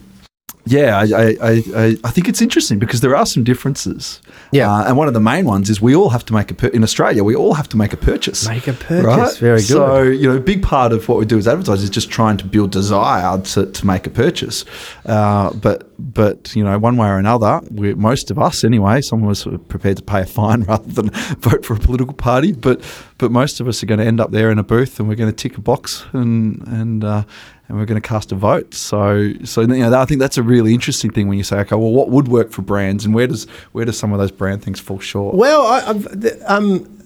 [0.65, 1.35] Yeah, I, I,
[1.75, 4.21] I, I- think it's interesting because there are some differences.
[4.51, 4.71] Yeah.
[4.71, 6.67] Uh, and one of the main ones is we all have to make a pur-
[6.67, 7.23] in Australia.
[7.23, 8.47] We all have to make a purchase.
[8.47, 9.05] Make a purchase.
[9.05, 9.37] Right?
[9.37, 9.67] Very good.
[9.67, 12.37] So you know, a big part of what we do as advertisers is just trying
[12.37, 14.63] to build desire to, to make a purchase.
[15.05, 19.23] Uh, but but you know, one way or another, we most of us anyway, some
[19.23, 21.09] of us are prepared to pay a fine rather than
[21.39, 22.51] vote for a political party.
[22.51, 22.81] But
[23.17, 25.15] but most of us are going to end up there in a booth and we're
[25.15, 27.03] going to tick a box and and.
[27.03, 27.23] Uh,
[27.69, 28.73] and we're going to cast a vote.
[28.73, 31.75] So, so you know, I think that's a really interesting thing when you say, okay,
[31.75, 34.63] well, what would work for brands, and where does where does some of those brand
[34.63, 35.35] things fall short?
[35.35, 36.99] Well, I, th- um,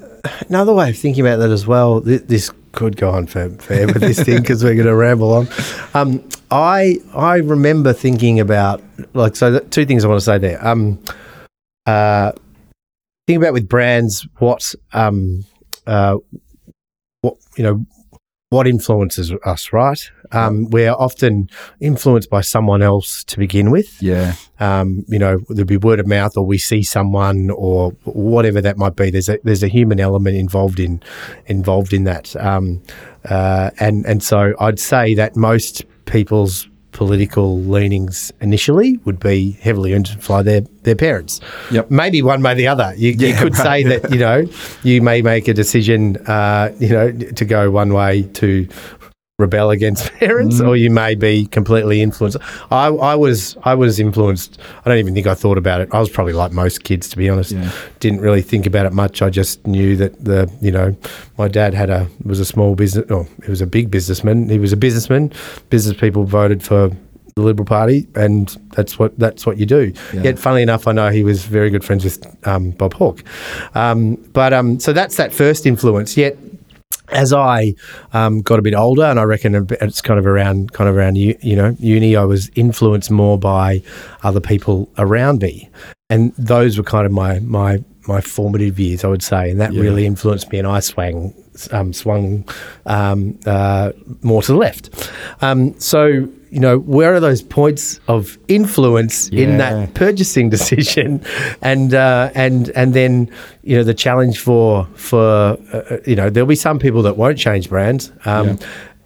[0.47, 2.01] another way of thinking about that as well.
[2.01, 3.99] Th- this could go on for forever.
[3.99, 5.47] this thing because we're going to ramble on.
[5.93, 8.81] Um, I I remember thinking about
[9.13, 9.51] like so.
[9.51, 10.65] The, two things I want to say there.
[10.65, 10.97] Um,
[11.85, 12.31] uh,
[13.27, 15.43] think about with brands what um,
[15.85, 16.17] uh,
[17.21, 17.85] what you know
[18.53, 20.11] what influences us, right?
[20.31, 25.65] Um, we're often influenced by someone else to begin with Yeah, um, you know, there'll
[25.65, 29.09] be word of mouth, or we see someone, or whatever that might be.
[29.09, 31.01] There's a there's a human element involved in
[31.47, 32.81] involved in that, um,
[33.25, 39.93] uh, and and so I'd say that most people's political leanings initially would be heavily
[39.93, 41.39] influenced by their their parents.
[41.71, 41.91] Yep.
[41.91, 42.93] Maybe one way or the other.
[42.95, 43.83] You, you could right.
[43.83, 44.47] say that you know
[44.83, 48.67] you may make a decision, uh, you know, to go one way to
[49.39, 50.67] rebel against parents, Mm.
[50.67, 52.37] or you may be completely influenced.
[52.69, 54.59] I, I was I was influenced.
[54.85, 55.89] I don't even think I thought about it.
[55.91, 57.51] I was probably like most kids, to be honest.
[57.51, 57.71] Yeah.
[57.99, 59.21] Didn't really think about it much.
[59.21, 60.95] I just knew that the you know
[61.37, 63.05] my dad had a was a small business.
[63.09, 64.49] Oh, he was a big businessman.
[64.49, 65.33] He was a businessman.
[65.69, 66.91] Business people voted for
[67.35, 69.91] the Liberal Party, and that's what that's what you do.
[70.13, 70.21] Yeah.
[70.25, 73.23] Yet, funnily enough, I know he was very good friends with um, Bob Hawke.
[73.73, 76.15] Um, but um, so that's that first influence.
[76.15, 76.37] Yet
[77.09, 77.73] as I
[78.13, 81.17] um, got a bit older, and I reckon it's kind of around kind of around
[81.17, 83.81] u- you know uni, I was influenced more by
[84.23, 85.69] other people around me,
[86.09, 89.73] and those were kind of my my my formative years, I would say, and that
[89.73, 89.81] Yeah.
[89.81, 91.33] really influenced me, and I swung
[91.71, 92.45] um, swung
[92.85, 93.91] um, uh,
[94.23, 94.89] more to the left.
[95.41, 101.19] Um, so you know, where are those points of influence in that purchasing decision,
[101.61, 103.27] and uh, and and then
[103.63, 107.37] you know the challenge for for uh, you know there'll be some people that won't
[107.39, 108.11] change brands.
[108.25, 108.59] Um,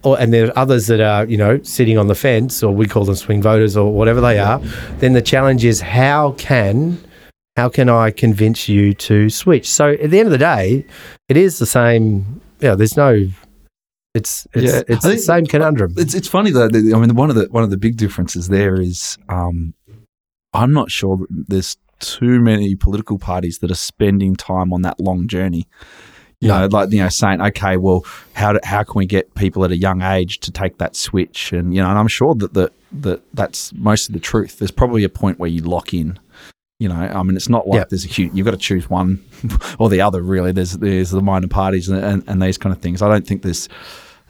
[0.04, 2.86] Or, and there are others that are, you know, sitting on the fence, or we
[2.86, 4.60] call them swing voters, or whatever they are.
[5.00, 6.96] Then the challenge is how can,
[7.56, 9.68] how can I convince you to switch?
[9.68, 10.86] So at the end of the day,
[11.28, 12.40] it is the same.
[12.60, 13.26] Yeah, there's no.
[14.18, 15.94] It's it's Yeah, it's the same conundrum.
[15.96, 16.68] It's it's funny though.
[16.68, 19.74] that- I mean, one of the one of the big differences there is, um,
[20.52, 25.00] I'm not sure that there's too many political parties that are spending time on that
[25.00, 25.66] long journey.
[26.40, 26.60] You No.
[26.60, 28.04] know, like you know, saying, okay, well,
[28.34, 31.52] how do, how can we get people at a young age to take that switch?
[31.52, 34.58] And you know, and I'm sure that the, that that's most of the truth.
[34.58, 36.18] There's probably a point where you lock in.
[36.78, 37.88] You know, I mean, it's not like Yep.
[37.88, 38.30] there's a huge.
[38.34, 39.18] You've got to choose one
[39.80, 40.22] or the other.
[40.22, 43.02] Really, there's there's the minor parties and, and, and these kind of things.
[43.02, 43.68] I don't think there's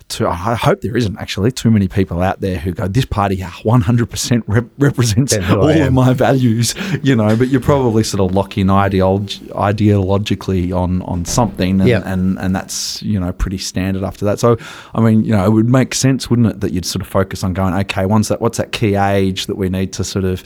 [0.09, 3.37] too, I hope there isn't actually too many people out there who go, this party
[3.37, 8.03] 100% rep- represents That's who I all of my values, you know, but you're probably
[8.05, 12.03] sort of lock in ideolog- ideologically on, on something and, Yeah.
[12.05, 14.39] and, and that's, you know, pretty standard after that.
[14.41, 14.57] So,
[14.95, 17.45] I mean, you know, it would make sense, wouldn't it, that you'd sort of focus
[17.45, 20.43] on going, okay, what's that, what's that key age that we need to sort of,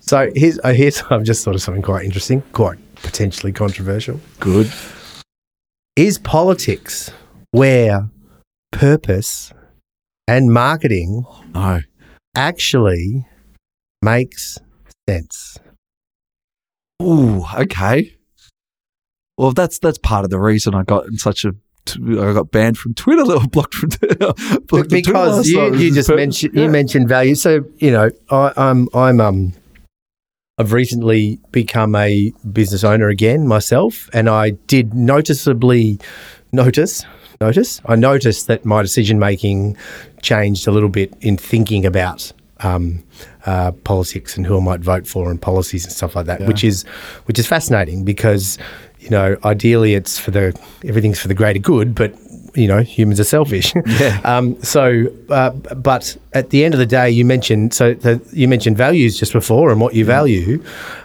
[0.00, 4.20] So here's uh, here's I've just thought of something quite interesting, quite potentially controversial.
[4.40, 4.70] good,
[5.96, 7.10] Is politics
[7.50, 8.08] where
[8.72, 9.52] purpose
[10.26, 11.80] and marketing no.
[12.34, 13.26] actually
[14.02, 14.58] makes
[15.08, 15.58] sense?
[17.02, 18.14] Ooh, okay.
[19.36, 21.54] Well, that's that's part of the reason I got in such a.
[21.88, 26.10] I got banned from Twitter, or blocked from blocked from Twitter because you, you just
[26.10, 26.64] mentioned yeah.
[26.64, 27.34] you mentioned value.
[27.34, 29.52] So you know, I, I'm I'm um
[30.58, 36.00] I've recently become a business owner again myself, and I did noticeably
[36.52, 37.06] notice
[37.40, 39.76] notice I noticed that my decision making
[40.22, 42.32] changed a little bit in thinking about.
[42.60, 43.04] Um,
[43.46, 46.64] uh, politics and who I might vote for and policies and stuff like that, which
[46.64, 46.82] is
[47.26, 48.58] which is fascinating because
[48.98, 52.12] you know ideally it's for the everything's for the greater good, but
[52.54, 53.72] you know humans are selfish.
[53.86, 54.20] Yeah.
[54.24, 58.48] Um, so, uh, but at the end of the day, you mentioned so the, you
[58.48, 60.62] mentioned values just before and what you value.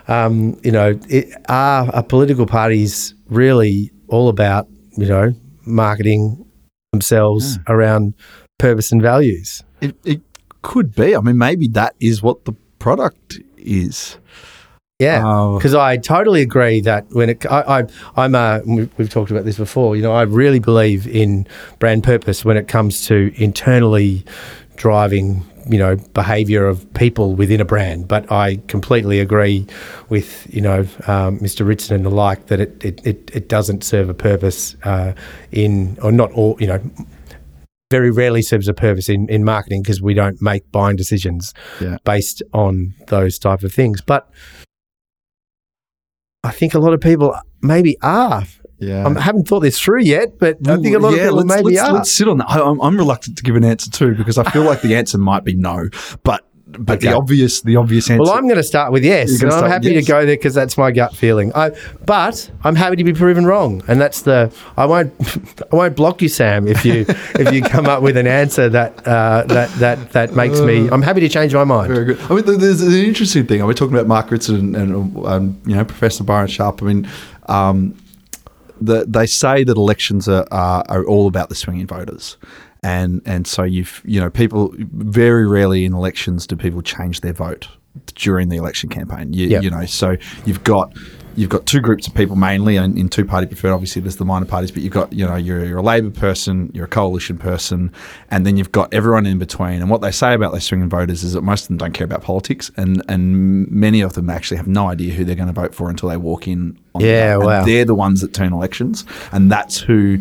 [0.07, 4.67] Um, you know, it, are, are political parties really all about
[4.97, 5.33] you know
[5.65, 6.45] marketing
[6.91, 8.13] themselves around
[8.57, 9.63] purpose and values?
[9.81, 10.21] It, it
[10.61, 11.15] could be.
[11.15, 14.17] I mean, maybe that is what the product is.
[14.99, 17.83] Yeah, because I totally agree that when it, I, I,
[18.15, 19.95] I'm, uh, we've, we've talked about this before.
[19.97, 21.45] You know, I really believe in
[21.79, 24.23] brand purpose when it comes to internally
[24.75, 28.07] driving, you know, behaviour of people within a brand.
[28.07, 29.65] But I completely agree
[30.09, 31.65] with you know um, Mr.
[31.65, 35.13] Ritson and the like that it it, it, it doesn't serve a purpose uh,
[35.51, 36.81] in or not all you know.
[37.91, 41.97] Very rarely serves a purpose in, in marketing because we don't make buying decisions Yeah.
[42.03, 44.01] based on those type of things.
[44.01, 44.27] But
[46.43, 48.43] I think a lot of people maybe are.
[48.87, 49.07] Yeah.
[49.07, 51.47] I haven't thought this through yet, but I think a lot yeah, of people let's,
[51.47, 51.93] maybe let's, are.
[51.93, 52.49] let's sit on that.
[52.49, 55.17] I, I'm, I'm reluctant to give an answer too because I feel like the answer
[55.17, 55.89] might be no,
[56.23, 56.45] but
[56.77, 57.09] but Okay.
[57.09, 58.23] the obvious the obvious answer.
[58.23, 60.05] well, I'm going to start with yes, and I'm happy yes.
[60.05, 61.51] to go there because that's my gut feeling.
[61.53, 61.71] I,
[62.05, 65.13] but I'm happy to be proven wrong, and that's the I won't
[65.71, 69.07] I won't block you, Sam, if you if you come up with an answer that
[69.07, 70.89] uh, that that that makes me.
[70.89, 71.93] I'm happy to change my mind.
[71.93, 72.19] Very good.
[72.21, 73.61] I mean, there's an interesting thing.
[73.61, 76.81] I mean, talking about Mark Ritson and, and um, you know Professor Byron Sharp.
[76.81, 77.09] I mean,
[77.47, 77.95] um,
[78.85, 82.37] the, they say that elections are, are are all about the swinging voters,
[82.83, 87.33] and and so you've you know people very rarely in elections do people change their
[87.33, 87.67] vote
[88.15, 89.33] during the election campaign.
[89.33, 89.63] You, Yep.
[89.63, 90.93] you know, so you've got.
[91.35, 93.71] You've got two groups of people mainly, and in two party preferred.
[93.73, 96.69] Obviously, there's the minor parties, but you've got you know you're, you're a Labor person,
[96.73, 97.91] you're a coalition person,
[98.29, 99.81] and then you've got everyone in between.
[99.81, 102.05] And what they say about those swinging voters is that most of them don't care
[102.05, 105.53] about politics, and and many of them actually have no idea who they're going to
[105.53, 106.77] vote for until they walk in.
[106.95, 107.37] On the Yeah.
[107.37, 107.65] Wow.
[107.65, 110.19] they're the ones that turn elections, and that's who.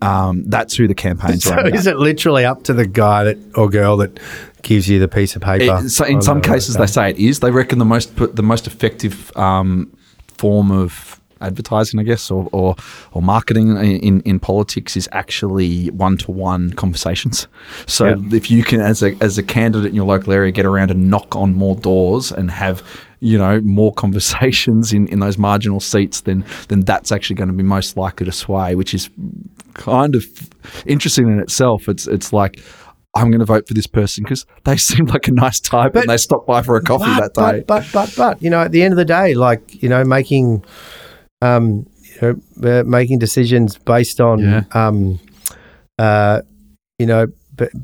[0.00, 3.68] Um, that's who the campaigns So is it literally up to the guy that or
[3.68, 4.18] girl that
[4.62, 5.84] gives you the piece of paper?
[5.84, 7.40] It- so in some cases, they say it is.
[7.40, 9.92] They reckon the most the most effective um,
[10.38, 12.74] form of advertising, I guess, or or,
[13.12, 17.46] or marketing in, in politics is actually one to one conversations.
[17.86, 18.36] So Yeah.
[18.36, 21.08] if you can, as a as a candidate in your local area, get around and
[21.10, 22.82] knock on more doors and have
[23.20, 27.54] you know more conversations in, in those marginal seats, then then that's actually going to
[27.56, 29.08] be most likely to sway, which is
[29.74, 30.24] kind of
[30.86, 31.88] interesting in itself.
[31.88, 32.60] It's it's like
[33.14, 36.02] I'm going to vote for this person because they seem like a nice type But-
[36.02, 37.64] and they stopped by for a coffee that day.
[37.66, 40.04] But, but but but you know, at the end of the day, like you know,
[40.04, 40.64] making
[41.42, 41.86] um,
[42.20, 44.62] you know, uh, making decisions based on Yeah.
[44.72, 45.18] um,
[45.98, 46.42] uh,
[46.98, 47.26] you know,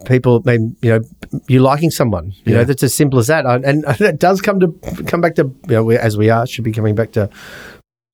[0.07, 0.43] people.
[0.47, 1.01] I mean, you know,
[1.49, 2.27] you liking someone.
[2.45, 2.55] You Yeah.
[2.59, 3.47] know, that's as simple as that.
[3.47, 4.69] And, and that does come to
[5.07, 7.29] come back to you know, we- as we are should be coming back to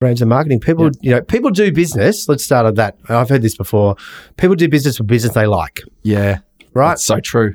[0.00, 0.60] brands and marketing.
[0.60, 0.90] People, Yeah.
[1.02, 2.28] you know, people do business.
[2.28, 2.96] Let's start at that.
[3.08, 3.96] I've heard this before.
[4.38, 6.38] People do business for business they like, yeah,
[6.74, 6.90] right?
[6.90, 7.54] that's so true.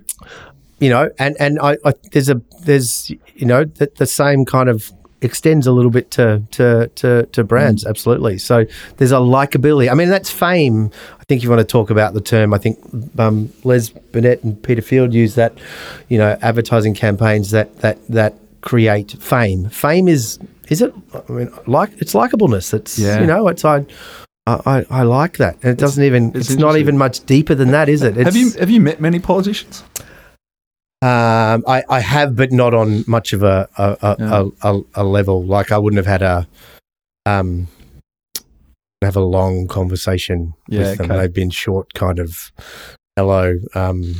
[0.79, 4.69] you know, and and I, I there's a there's you know the, the same kind
[4.69, 7.89] of extends a little bit to to to, to brands, Mm.
[7.89, 8.37] absolutely.
[8.37, 8.65] So
[8.97, 9.89] there's a likability.
[9.89, 10.91] I mean, that's fame.
[11.19, 12.53] I think you want to talk about the term.
[12.53, 12.77] I think
[13.17, 15.53] um, Les Binet and Peter Field use that.
[16.09, 19.69] You know, advertising campaigns that that that create fame.
[19.69, 20.37] Fame is
[20.69, 20.93] is it?
[21.29, 22.73] I mean, like it's likableness.
[22.73, 23.21] It's Yeah.
[23.21, 23.85] you know, it's I.
[24.47, 25.55] I, I- I like that.
[25.63, 26.29] And it doesn't even.
[26.35, 28.15] it's It's, not even much deeper than that, is it?
[28.17, 29.83] It's, have you have you met many politicians?
[31.01, 34.43] Um, I, I have, but not on much of a a, a, Yeah.
[34.63, 35.43] a, a, level.
[35.45, 36.47] Like I wouldn't have had a
[37.25, 37.67] um
[39.03, 41.11] have a long conversation Yeah, with them.
[41.11, 41.19] okay.
[41.21, 42.51] They've been short, kind of
[43.15, 43.55] hello.
[43.75, 44.15] Um,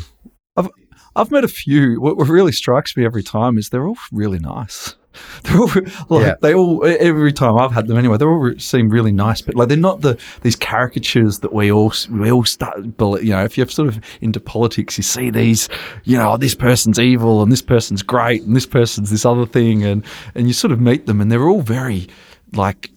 [0.58, 0.70] I've
[1.16, 2.00] I've met a few.
[2.02, 4.96] What really strikes me every time is they're all really nice.
[5.44, 5.68] They're all
[6.10, 6.36] like Yeah.
[6.42, 8.18] they all every time I've had them anyway.
[8.18, 11.94] They all seem really nice, but like they're not the these caricatures that we all
[12.12, 12.80] we all start.
[12.80, 15.70] You know, if you're sort of into politics, you see these.
[16.04, 19.46] You know, oh, this person's evil and this person's great and this person's this other
[19.46, 20.04] thing, and
[20.36, 22.08] and you sort of meet them and they're all very
[22.54, 22.92] like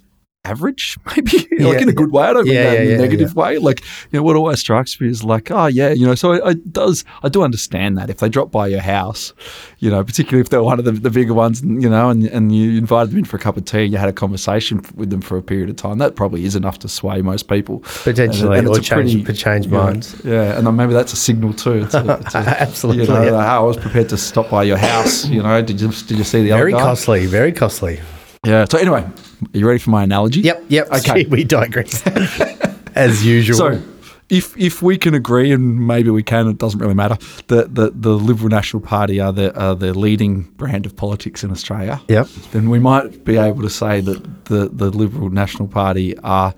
[0.50, 2.24] average, maybe like in a good way.
[2.24, 3.58] I don't mean that yeah, in a yeah, negative way.
[3.58, 3.80] Like,
[4.10, 6.14] you know, what always strikes me is like, oh yeah, you know.
[6.14, 9.32] So I, I does I do understand that if they drop by your house,
[9.78, 12.54] you know, particularly if they're one of the, the bigger ones, you know, and and
[12.54, 15.20] you invited them in for a cup of tea, you had a conversation with them
[15.20, 15.98] for a period of time.
[15.98, 19.66] That probably is enough to sway most people potentially, And- and or change pretty- change
[19.66, 20.20] you know, minds.
[20.24, 21.82] Yeah, and then maybe that's a signal too.
[21.84, 23.30] It's a, it's a, Absolutely, You know, yeah.
[23.32, 25.26] like, "Oh, I was prepared to stop by your house.
[25.26, 26.88] You know, did you did you see the Very other guy?
[26.88, 27.26] costly.
[27.26, 28.00] Very costly.
[28.44, 28.64] Yeah.
[28.70, 29.04] So anyway,
[29.42, 30.40] are you ready for my analogy?
[30.40, 30.64] Yep.
[30.68, 30.92] Yep.
[30.92, 31.24] Okay.
[31.26, 32.06] we digress
[32.94, 33.56] as usual.
[33.56, 33.82] So,
[34.28, 37.16] if if we can agree, and maybe we can, it doesn't really matter.
[37.46, 41.50] that the, the Liberal National Party are the are the leading brand of politics in
[41.50, 42.00] Australia.
[42.08, 42.26] Yep.
[42.52, 46.54] Then we might be able to say that the the Liberal National Party are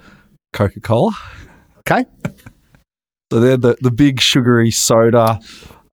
[0.52, 1.12] Coca Cola.
[1.78, 2.04] Okay.
[3.32, 5.38] So they're the, the big sugary soda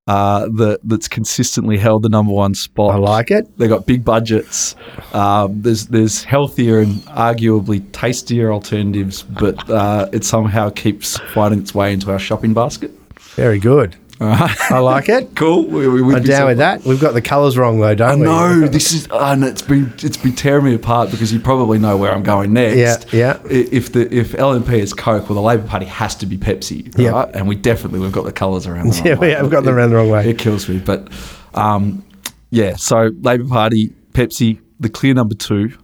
[0.08, 2.96] uh, that that's consistently held the number one spot.
[2.96, 3.58] I like it.
[3.58, 4.76] They've got big budgets.
[5.14, 11.76] Um, there's there's healthier and arguably tastier alternatives, but uh, it somehow keeps finding its
[11.76, 12.92] way into our shopping basket.
[13.36, 13.96] Very good.
[14.20, 15.36] All right, I like it.
[15.36, 15.64] cool.
[15.66, 16.84] We, we, I'm down with that.
[16.84, 18.26] We've got the colours wrong though, don't we?
[18.26, 21.98] know this is, and it's been it's been tearing me apart because you probably know
[21.98, 23.14] where I'm going next.
[23.14, 23.48] Yeah, yeah.
[23.48, 27.04] If the if LNP is Coke, well, the Labor Party has to be Pepsi, right?
[27.04, 27.26] Yeah.
[27.34, 28.88] And we definitely we've got the colours around.
[28.94, 30.28] the Yeah, wrong we've got them around the wrong way.
[30.28, 31.08] It kills me, but
[31.54, 32.04] um,
[32.50, 32.76] yeah.
[32.76, 35.78] So Labor Party, Pepsi, the clear number two,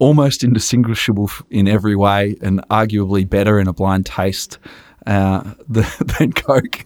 [0.00, 4.58] almost indistinguishable in every way, and arguably better in a blind taste
[5.06, 5.86] uh, than,
[6.18, 6.84] than Coke.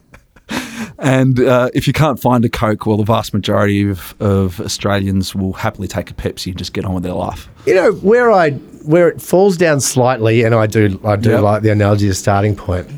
[0.99, 5.35] And uh, if you can't find a Coke, well, the vast majority of, of Australians
[5.35, 7.49] will happily take a Pepsi and just get on with their life.
[7.67, 11.41] You know where I where it falls down slightly, and I do I do Yep.
[11.43, 12.89] like the analogy as starting point.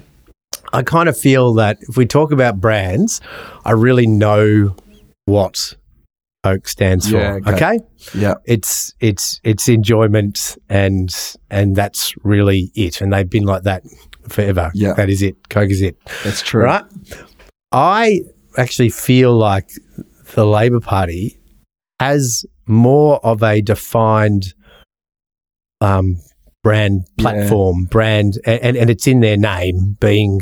[0.73, 3.21] I kind of feel that if we talk about brands,
[3.65, 4.75] I really know
[5.25, 5.75] what
[6.45, 7.17] Coke stands for.
[7.19, 7.51] Okay.
[7.53, 7.79] okay,
[8.15, 8.35] Yeah.
[8.45, 11.15] it's it's it's enjoyment, and
[11.51, 13.01] and that's really it.
[13.01, 13.85] And they've been like that
[14.29, 14.71] forever.
[14.75, 14.93] Yeah.
[14.95, 15.49] that is it.
[15.49, 15.97] Coke is it.
[16.25, 16.65] That's true.
[16.65, 16.85] Right.
[17.77, 18.23] I
[18.57, 19.69] actually feel like
[20.35, 21.39] the Labor Party
[22.01, 24.55] has more of a defined
[25.83, 26.17] um,
[26.65, 27.23] brand Yeah.
[27.23, 30.41] platform, brand, and, and, it's in their name being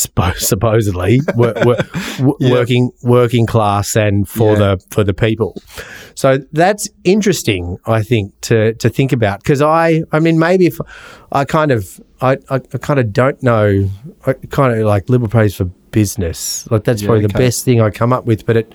[0.00, 1.76] suppo- supposedly wor- wor-
[2.40, 2.50] Yeah.
[2.50, 4.58] working working class and for Yeah.
[4.58, 5.56] the for the people.
[6.16, 10.80] So that's interesting, I think, to to think about because I, I mean, maybe if
[11.30, 13.88] I kind of, I, I, I kind of don't know,
[14.26, 17.80] I kind of like liberal praise for business, like that's Yeah, probably the best thing
[17.80, 18.72] I come up with, but it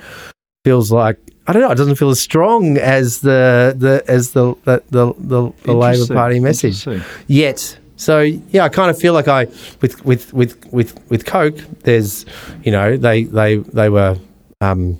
[0.65, 4.55] feels like I don't know, it doesn't feel as strong as the the as the
[4.65, 6.87] the the, the, the Labor Party message
[7.27, 7.77] yet.
[7.95, 9.45] So yeah, I kind of feel like I
[9.81, 11.57] with with with with with Coke.
[11.83, 12.25] There's
[12.63, 14.17] you know they they they were
[14.61, 14.97] um,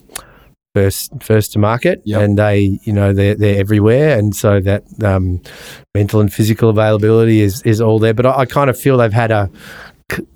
[0.76, 2.22] first first to market, Yep.
[2.22, 5.42] and they you know they're they're everywhere, and so that um,
[5.96, 8.14] mental and physical availability is is all there.
[8.14, 9.50] But I, I kind of feel they've had a.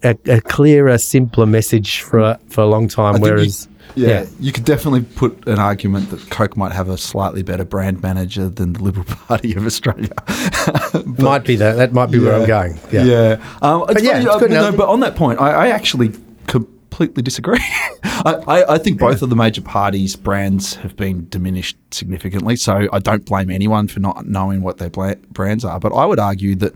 [0.04, 3.16] A, a clearer, simpler message for a, for a long time.
[3.16, 4.26] I think you- Whereas, Yeah, Yeah.
[4.40, 8.50] you could definitely put an argument that Coke might have a slightly better brand manager
[8.50, 10.10] than the Liberal Party of Australia.
[11.18, 11.74] might be that.
[11.78, 12.80] That might be where I'm going.
[12.92, 13.04] Yeah.
[13.04, 13.58] Yeah.
[13.62, 16.12] Um, it's yeah, funny, uh, no, but on that point, I, I actually
[16.48, 17.60] completely disagree.
[18.04, 22.56] I, I, I think both of the major parties' brands have been diminished significantly.
[22.56, 25.80] So I don't blame anyone for not knowing what their bla- brands are.
[25.80, 26.76] But I would argue that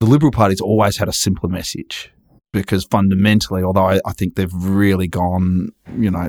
[0.00, 2.10] the Liberal Party's always had a simpler message.
[2.60, 6.28] Because fundamentally, although I, I think they've really gone, you know,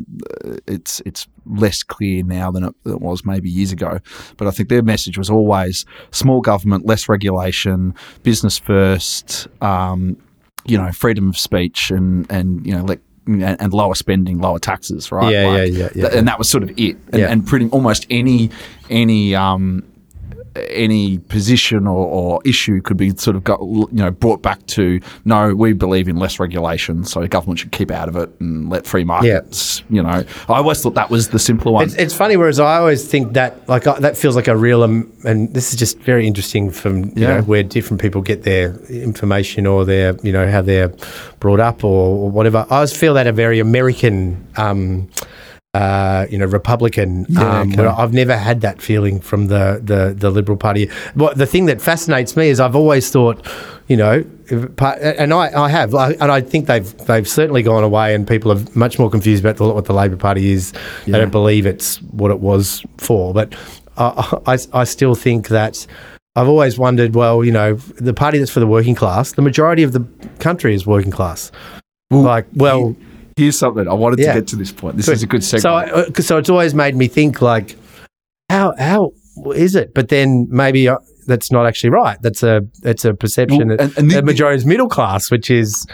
[0.68, 4.00] it's it's less clear now than it, it was maybe years ago.
[4.38, 10.18] But I think their message was always small government, less regulation, business first, um,
[10.66, 15.12] you know, freedom of speech, and and you know, let and, lower spending, lower taxes,
[15.12, 15.32] right?
[15.32, 16.08] Yeah, yeah, yeah, yeah.
[16.14, 16.96] and that was sort of it.
[17.12, 17.32] And, Yeah.
[17.32, 18.50] and pretty almost any
[18.90, 19.84] any um,
[20.56, 25.00] any position or, or issue could be sort of got you know brought back to
[25.26, 28.86] no, we believe in less regulation, so government should keep out of it and let
[28.86, 29.84] free markets.
[29.90, 31.86] You know, I always thought that was the simpler one.
[31.86, 34.84] It's, it's funny, whereas I always think that like uh, that feels like a real,
[34.84, 37.28] um, and this is just very interesting from you Yeah.
[37.38, 40.92] know where different people get their information or their you know how they're
[41.40, 42.66] brought up or, or whatever.
[42.70, 44.46] I always feel that a very American.
[44.58, 45.10] Um,
[45.76, 47.26] uh, you know, Republican.
[47.28, 47.86] Yeah, um, okay.
[47.86, 50.90] I've never had that feeling from the, the, the Liberal Party.
[51.16, 53.46] What the thing that fascinates me is I've always thought,
[53.88, 58.26] you know, and I, I have, and I think they've they've certainly gone away, and
[58.26, 60.72] people are much more confused about the, what the Labor Party is.
[61.06, 63.54] They don't believe it's what it was for, but
[63.98, 65.86] I, I, I still think that.
[66.38, 69.84] I've always wondered, well, you know, the party that's for the working class, the majority
[69.84, 70.02] of the
[70.40, 71.50] country is working class.
[72.12, 72.94] like, well,
[73.38, 74.34] Here's something I wanted Yeah.
[74.34, 74.96] to get to this point.
[74.96, 75.60] This is a good segue.
[75.60, 77.76] so, I, uh, so it's always made me think like,
[78.50, 79.12] how how
[79.54, 79.94] is it?
[79.94, 82.18] But then maybe uh, that's not actually right.
[82.22, 83.68] That's a it's a perception.
[83.68, 85.86] Well, that and- and the- the majority is middle class, which is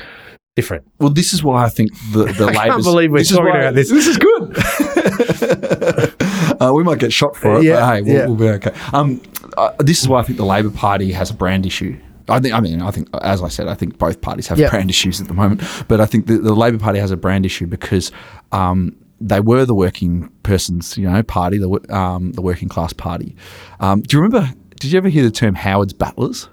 [0.56, 0.84] different.
[1.00, 3.90] Well, this is why I think the the I can't believe we're talking about this.
[3.90, 4.56] This is good.
[6.62, 8.26] uh, we might get shot for it, Yeah, but hey, we'll, yeah.
[8.28, 8.72] we'll be okay.
[8.94, 9.20] Um,
[9.58, 11.98] uh, this is why I think the Labor Party has a brand issue.
[12.32, 12.54] I think.
[12.54, 14.70] I mean, I think, as I said, I think both parties have Yeah.
[14.70, 15.62] brand issues at the moment.
[15.88, 18.12] But I think the, the Labor Party has a brand issue because
[18.52, 23.36] um, they were the working person's, you know, party, the um, the working class party.
[23.80, 24.52] Um, do you remember?
[24.80, 26.50] Did you ever hear the term Howard's Battlers?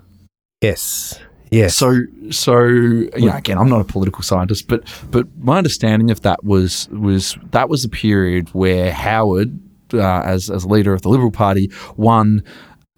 [0.60, 1.18] Yes.
[1.50, 1.74] Yes.
[1.76, 6.20] So, so you know, again, I'm not a political scientist, but but my understanding of
[6.22, 9.58] that was was that was the period where Howard,
[9.94, 12.42] uh, as as leader of the Liberal Party, won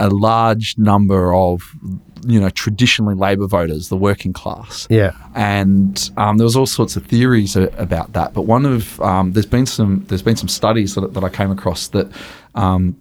[0.01, 1.63] a large number of
[2.27, 4.87] you know traditionally Labor voters, the working class.
[4.91, 5.13] yeah.
[5.35, 9.33] And um, there was all sorts of theories a, about that, but one of um,
[9.33, 12.11] there's been some there's been some studies that, that I came across that
[12.55, 12.97] um,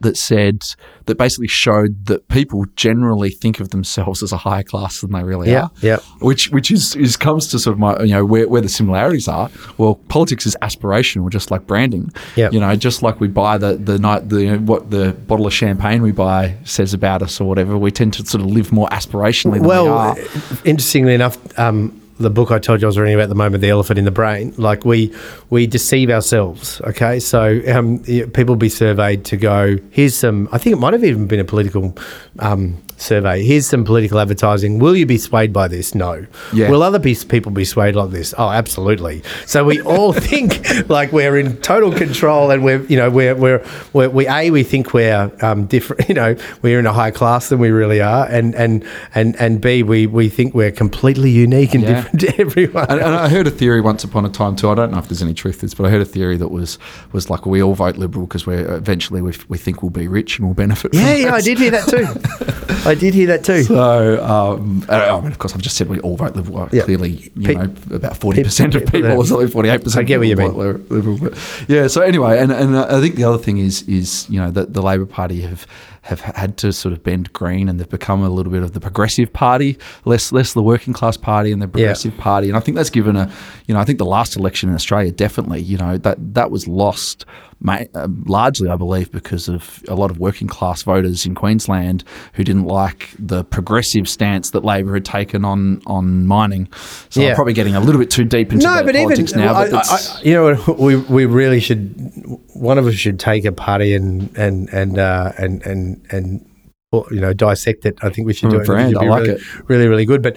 [0.00, 0.62] that said
[1.06, 5.22] that basically showed that people generally think of themselves as a higher class than they
[5.22, 5.64] really Yeah.
[5.64, 5.70] are.
[5.82, 5.96] Yeah.
[6.20, 9.28] Which which is, is comes to sort of my you know where, where the similarities
[9.28, 9.50] are.
[9.78, 12.10] Well, politics is aspirational, just like branding.
[12.36, 12.50] Yeah.
[12.52, 16.00] You know, just like we buy the the night the what the bottle of champagne
[16.02, 17.76] we buy says about us or whatever.
[17.76, 20.18] We tend to sort of live more aspirationally than we Well, are.
[20.18, 23.34] uh, interestingly enough, um, the book I told you I was reading about at the
[23.34, 25.14] moment, The Elephant in the Brain, like we
[25.50, 26.80] we deceive ourselves.
[26.82, 27.98] Okay, so um,
[28.32, 29.76] people be surveyed to go.
[29.90, 30.48] Here's some.
[30.52, 31.96] I think it might have even been a political
[32.38, 33.42] um, survey.
[33.44, 34.78] Here's some political advertising.
[34.78, 35.94] Will you be swayed by this?
[35.94, 36.26] No.
[36.52, 36.70] Yeah.
[36.70, 38.34] Will other pe- people be swayed like this?
[38.38, 39.22] Oh, absolutely.
[39.46, 43.64] So we all think like we're in total control, and we're you know we're we're,
[43.92, 46.08] we're we a we think we're um, different.
[46.08, 49.60] You know we're in a higher class than we really are, and and and and
[49.60, 52.02] b we we think we're completely unique and Yeah.
[52.02, 52.86] different to everyone.
[52.90, 54.68] And, and I heard a theory once upon a time too.
[54.70, 56.48] I don't know if there's any truth to this, but I heard a theory that
[56.48, 56.78] was
[57.12, 60.38] was like we all vote Liberal because we're eventually we, we think we'll be rich
[60.38, 60.92] and we'll benefit.
[60.94, 62.04] yeah, yeah, I did hear that too.
[62.86, 63.62] I did hear that too.
[63.64, 66.68] So, um, I mean, of course, I've just said we all vote Liberal.
[66.72, 66.82] Yeah.
[66.82, 70.02] Clearly, you Pe- know, about forty percent of people or something, forty-eight percent.
[70.02, 70.54] I get what you mean.
[70.54, 71.86] Liberal, but yeah.
[71.86, 74.82] So anyway, and and I think the other thing is is you know that the
[74.82, 75.66] Labor Party have
[76.02, 78.80] have had to sort of bend green, and they've become a little bit of the
[78.80, 82.48] progressive party, less less the working class party and the progressive party.
[82.48, 83.32] And I think that's given a,
[83.66, 86.68] you know, I think the last election in Australia definitely, you know, that that was
[86.68, 87.24] lost.
[87.68, 92.04] Uh, Largely, I believe, because of a lot of working class voters in Queensland
[92.34, 96.68] who didn't like the progressive stance that Labor had taken on on mining.
[97.10, 97.30] So Yeah.
[97.30, 99.54] I'm probably getting a little bit too deep into No, but even politics now.
[99.54, 101.94] I, but I, I- you know, we we really should.
[102.54, 106.46] One of us should take a party and and and uh, and and and
[107.10, 107.98] you know dissect it.
[108.02, 108.66] I think we should do a it.
[108.66, 109.68] brand, I like really, it.
[109.68, 110.22] Really, really good.
[110.22, 110.36] But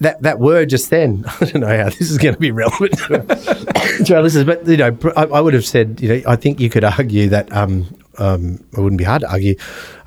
[0.00, 2.98] that that word just then, I don't know how this is going to be relevant
[2.98, 4.44] to to our listeners.
[4.44, 7.28] But you know, I, I would have said, you know, I think you could argue
[7.28, 7.86] that um,
[8.18, 9.56] um, it wouldn't be hard to argue.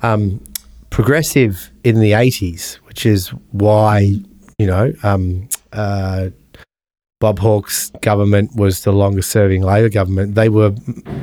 [0.02, 0.42] Um,
[0.90, 4.14] progressive in the '80s, which is why
[4.58, 6.30] you know um, uh,
[7.22, 10.34] Bob Hawke's government was the longest serving Labor government.
[10.34, 10.74] They were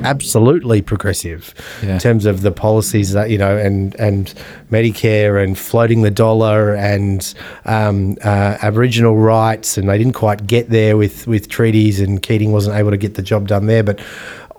[0.02, 1.92] absolutely progressive Yeah.
[1.94, 4.32] in terms of the policies that you know, and and
[4.72, 7.20] Medicare and floating the dollar and
[7.66, 12.50] um, uh, Aboriginal rights, and they didn't quite get there with with treaties, and Keating
[12.50, 14.00] wasn't able to get the job done there, but.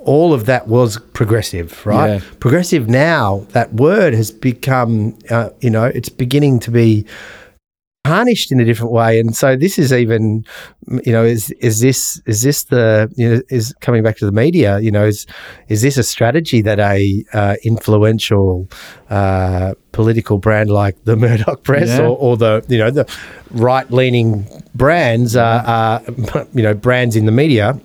[0.03, 2.13] All of that was progressive, right?
[2.13, 2.21] Yeah.
[2.39, 7.05] Progressive now, that word has become, uh, you know, it's beginning to be
[8.03, 10.43] tarnished in a different way and so this is even
[11.05, 14.31] you know is is this is this the you know is coming back to the
[14.31, 15.27] media you know is
[15.69, 18.67] is this a strategy that a uh, influential
[19.11, 22.01] uh, political brand like the Murdoch press Yeah.
[22.07, 23.05] or, or the you know the
[23.51, 26.01] right leaning brands are, are
[26.53, 27.79] you know brands in the media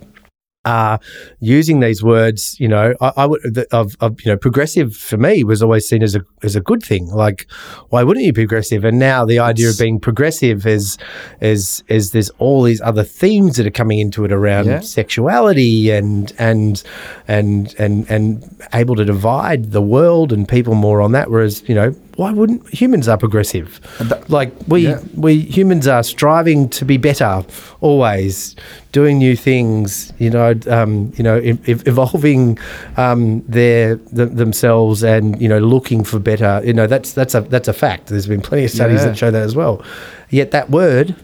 [0.67, 0.99] are
[1.41, 5.17] using these words, you know, I, I would the, of, of you know, progressive for
[5.17, 7.07] me was always seen as a as a good thing.
[7.09, 7.47] Like,
[7.91, 8.85] why wouldn't you be progressive?
[8.85, 10.99] And now the idea of being progressive is
[11.41, 14.81] is is there's all these other themes that are coming into it around Yeah.
[14.81, 16.83] sexuality and and
[17.29, 21.31] and and and able to divide the world and people more on that.
[21.31, 23.81] Whereas, you know, why wouldn't humans are progressive?
[24.29, 25.01] like we Yeah.
[25.15, 27.45] we humans are striving to be better
[27.81, 28.57] always
[28.93, 32.59] doing new things you know um, you know ev- ev- evolving
[32.97, 37.41] um, their th- themselves and you know looking for better you know that's that's a
[37.43, 39.09] that's a fact there's been plenty of studies Yeah.
[39.09, 39.83] that show that as well
[40.31, 41.15] yet that word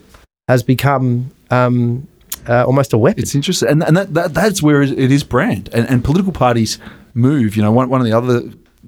[0.48, 2.06] has become um,
[2.48, 5.68] uh, almost a weapon It's interesting, and, and that, that that's where it is brand,
[5.72, 6.78] and, and political parties
[7.14, 7.56] move.
[7.56, 8.42] You know, one, one of the other,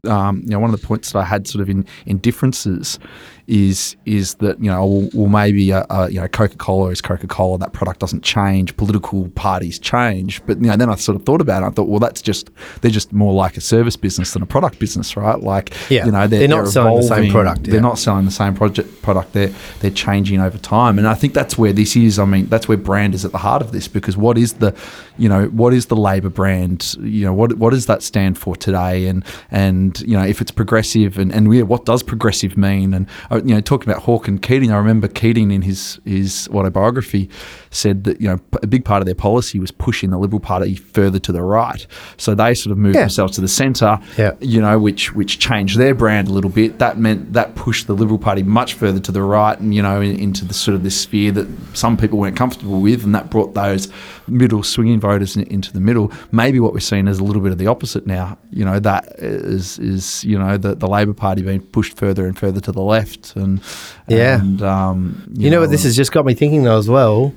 [0.06, 2.98] um, you know, one of the points that I had sort of in, in differences
[3.46, 7.00] is is that you know, well, well maybe uh, uh, you know, Coca Cola is
[7.00, 7.58] Coca Cola.
[7.58, 8.76] That product doesn't change.
[8.76, 11.66] Political parties change, but you know, then I sort of thought about it.
[11.66, 14.78] I thought, well, that's just they're just more like a service business than a product
[14.78, 15.38] business, right?
[15.38, 16.06] Like, Yeah.
[16.06, 19.02] you know, they're, They're not selling the same product, They're not selling the same project
[19.02, 19.32] product.
[19.32, 22.18] They're they're changing over time, and I think that's where this is.
[22.18, 24.74] I mean, that's where brand is at the heart of this because what is the,
[25.18, 26.94] you know, what is the Labor brand?
[27.00, 29.06] You know, what what does that stand for today?
[29.06, 32.94] And and you know, if it's progressive, and and yeah, what does progressive mean?
[32.94, 33.06] And
[33.38, 37.28] you know, talking about Hawke and Keating, I remember Keating in his his autobiography
[37.74, 40.74] said that you know a big part of their policy was pushing the Liberal Party
[40.76, 41.86] further to the right.
[42.16, 43.02] So they sort of moved Yeah.
[43.02, 44.32] themselves to the centre Yeah.
[44.40, 46.78] you know, which which changed their brand a little bit.
[46.78, 50.00] That meant that pushed the Liberal Party much further to the right, and you know,
[50.00, 53.28] in, into the sort of this sphere that some people weren't comfortable with, and that
[53.30, 53.88] brought those
[54.28, 56.10] middle swinging voters in, into the middle.
[56.32, 58.38] Maybe what we're seeing is a little bit of the opposite now.
[58.50, 62.38] You know, that is is you know the the Labor Party being pushed further and
[62.38, 63.60] further to the left, and
[64.08, 64.40] Yeah.
[64.40, 67.32] and um, You know what this has just got me thinking though as well,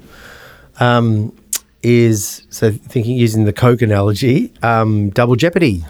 [0.79, 1.35] um,
[1.83, 5.85] is so thinking using the Coke analogy, um, double jeopardy.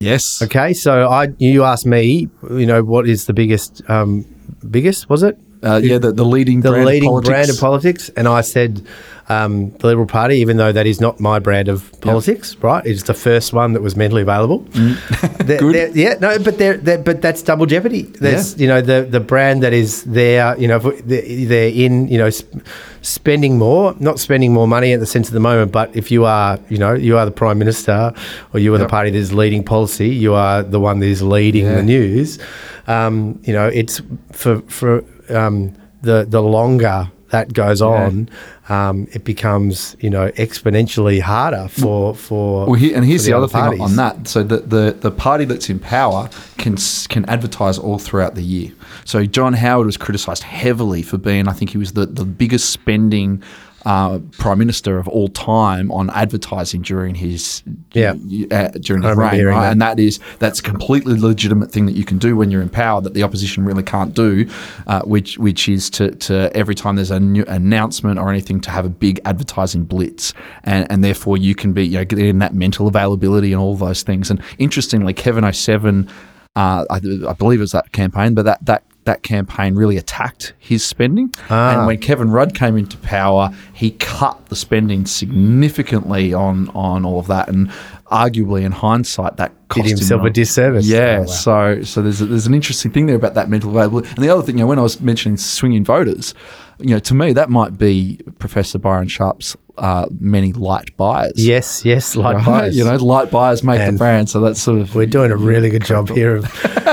[0.00, 0.42] Yes.
[0.42, 4.24] Okay, so I you asked me, you know, what is the biggest um,
[4.70, 7.28] biggest was it Uh, yeah, the, the leading the brand leading of politics.
[7.30, 8.08] brand of politics?
[8.16, 8.86] And I said
[9.28, 12.84] um, the Liberal Party, even though that is not my brand of politics, right?
[12.84, 14.58] It's the first one that was mentally available.
[14.74, 15.74] They're- Good.
[15.74, 18.02] they're- yeah, no, but they're, but that's double jeopardy.
[18.02, 20.56] There's you know the the brand that is there.
[20.58, 22.30] You know, they're they're in you know.
[22.30, 22.62] Sp-
[23.04, 26.24] Spending more, not spending more money at the sense of the moment, but if you
[26.24, 28.14] are, you know, you are the prime minister,
[28.54, 31.20] or you are the party that is leading policy, you are the one that is
[31.20, 31.74] leading Yeah.
[31.74, 32.38] the news.
[32.86, 34.00] Um, you know, it's
[34.32, 38.28] for for um, the the longer that goes on,
[38.68, 42.66] um, it becomes you know exponentially harder for for.
[42.66, 44.28] Well, here, and here's for the, other thing on that.
[44.28, 46.76] So the, the the party that's in power can
[47.08, 48.72] can advertise all throughout the year.
[49.04, 52.70] So John Howard was criticised heavily for being, I think he was the the biggest
[52.70, 53.42] spending.
[53.84, 57.62] Uh, prime minister of all time on advertising during his
[57.92, 58.12] Yeah.
[58.50, 59.70] uh, during his reign, right?
[59.70, 62.70] and that is that's a completely legitimate thing that you can do when you're in
[62.70, 64.48] power that the opposition really can't do,
[64.86, 68.70] uh, which which is to, to every time there's a new announcement or anything to
[68.70, 70.32] have a big advertising blitz,
[70.62, 74.02] and, and therefore you can be you know getting that mental availability and all those
[74.02, 74.30] things.
[74.30, 76.08] And interestingly, Kevin 07,
[76.56, 76.96] uh, I,
[77.28, 78.82] I believe it was that campaign, but that that.
[79.04, 81.76] That campaign really attacked his spending, Ah.
[81.78, 87.18] and when Kevin Rudd came into power, he cut the spending significantly on on all
[87.18, 87.70] of that, and
[88.10, 90.86] arguably in hindsight, that cost did him himself a disservice.
[90.86, 91.26] yeah, Oh, wow.
[91.26, 94.08] so so there's a, there's an interesting thing there about that mental availability.
[94.16, 96.32] And the other thing, you know, when I was mentioning swinging voters,
[96.78, 101.32] you know, to me that might be Professor Byron Sharp's uh, many light buyers.
[101.36, 102.46] Yes, yes, light Right?
[102.46, 102.76] buyers.
[102.76, 105.36] You know, light buyers make And the brand, so that's sort of We're doing a
[105.36, 106.44] really good job here of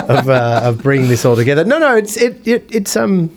[0.09, 1.63] of, uh, of bringing this all together.
[1.63, 3.29] No, no, it's it, it it's um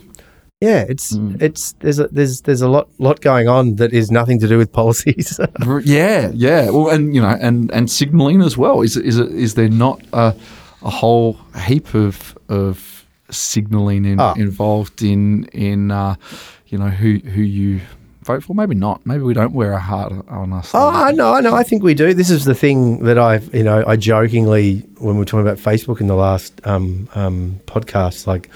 [0.60, 1.42] yeah, it's Mm.
[1.42, 4.56] it's there's a, there's there's a lot lot going on that is nothing to do
[4.56, 5.38] with policies.
[5.84, 6.70] yeah, yeah.
[6.70, 8.80] Well, and you know, and and signalling as well.
[8.80, 10.34] Is is is there not a,
[10.82, 11.36] a whole
[11.66, 14.32] heap of of signalling in, Oh.
[14.36, 16.14] involved in in uh,
[16.68, 17.80] you know who who you
[18.24, 18.54] vote for?
[18.54, 19.04] Maybe not.
[19.06, 20.70] Maybe we don't wear a heart on us.
[20.74, 21.54] Oh, I know, I know.
[21.54, 22.14] I think we do.
[22.14, 25.58] This is the thing that I, you know, I jokingly, when we were talking about
[25.58, 28.50] Facebook in the last um, um, podcast, like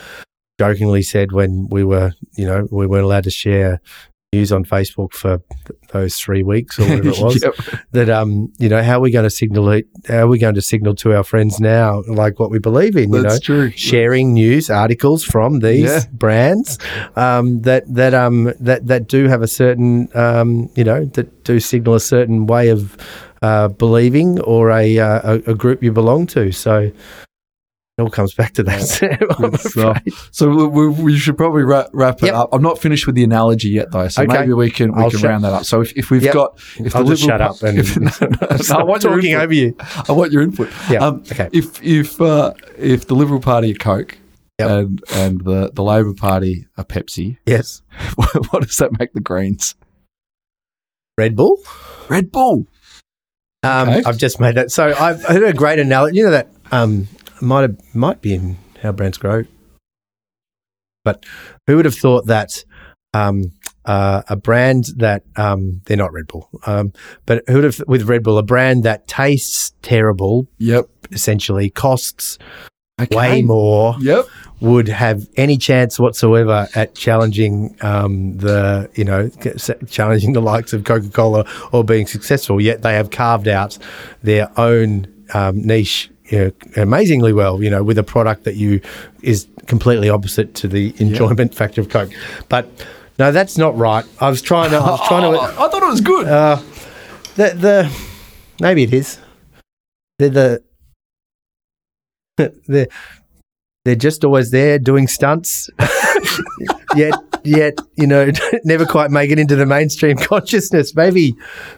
[0.59, 3.81] jokingly said when we were, you know, we weren't allowed to share
[4.35, 5.41] news on Facebook for
[5.93, 7.43] those three weeks or whatever it was.
[7.43, 7.55] Yep.
[7.93, 9.87] That um, you know, how are we going to signal it?
[10.07, 13.13] How are we going to signal to our friends now, like what we believe in?
[13.13, 13.71] You That's know, true.
[13.71, 16.01] sharing news articles from these Yeah.
[16.13, 16.79] brands
[17.17, 21.59] um, that that um that that do have a certain um you know that do
[21.59, 22.97] signal a certain way of
[23.41, 26.51] uh, believing or a, uh, a a group you belong to.
[26.53, 26.91] So
[27.99, 28.81] it all comes back to that.
[28.83, 29.97] Sam, I'm Good stuff.
[29.99, 30.15] afraid.
[30.31, 32.35] So we, we, should probably wrap, wrap it Yep.
[32.35, 32.49] up.
[32.53, 34.07] I'm not finished with the analogy yet, though.
[34.09, 34.39] So Okay.
[34.39, 35.65] maybe we can we I'll can shut- round that up.
[35.65, 36.33] So if, if we've Yep.
[36.35, 39.35] got, if I'll the just shut up and if, no, no, no, I want talking
[39.35, 39.75] over you.
[40.09, 40.71] I want your input.
[40.89, 41.05] Yeah.
[41.05, 41.49] Um, okay.
[41.53, 44.17] If if uh, if the Liberal Party are Coke
[44.61, 44.71] Yep.
[44.71, 47.83] and and the the Labor Party are Pepsi, Yes.
[48.15, 49.75] what does that make the Greens?
[51.17, 51.59] Red Bull.
[52.09, 52.67] Red Bull.
[53.65, 54.03] Um, Okay.
[54.07, 54.71] I've just made that.
[54.71, 56.19] So I've heard a great analogy.
[56.19, 57.09] You know that um,
[57.41, 59.45] might have, might be in how brands grow,
[61.05, 61.25] but
[61.67, 62.65] who would have thought that
[63.15, 63.53] um,
[63.85, 66.93] uh, a brand that um, they're not Red Bull, um,
[67.27, 70.87] but who would have with Red Bull a brand that tastes terrible, Yep.
[71.13, 72.39] essentially costs
[73.01, 73.17] Okay.
[73.17, 74.27] way more, Yep.
[74.61, 79.31] would have any chance whatsoever at challenging um, the you know
[79.89, 82.61] challenging the likes of Coca Cola or being successful.
[82.61, 83.79] Yet they have carved out
[84.25, 86.11] their own um, niche.
[86.29, 88.81] You know, amazingly well, you know, with a product that you
[89.23, 92.11] is completely opposite to the enjoyment factor of Coke.
[92.49, 92.69] But
[93.19, 94.05] no, that's not right.
[94.21, 94.77] I was trying to.
[94.77, 95.41] I was trying to.
[95.43, 96.27] I thought it was good.
[96.27, 96.61] Uh,
[97.37, 98.03] the the
[98.61, 99.19] maybe it is.
[100.19, 100.63] They're the
[102.37, 102.87] they're
[103.85, 105.71] they're just always there doing stunts.
[106.97, 107.15] yet
[107.45, 108.31] yet you know
[108.65, 110.95] never quite make it into the mainstream consciousness.
[110.95, 111.35] Maybe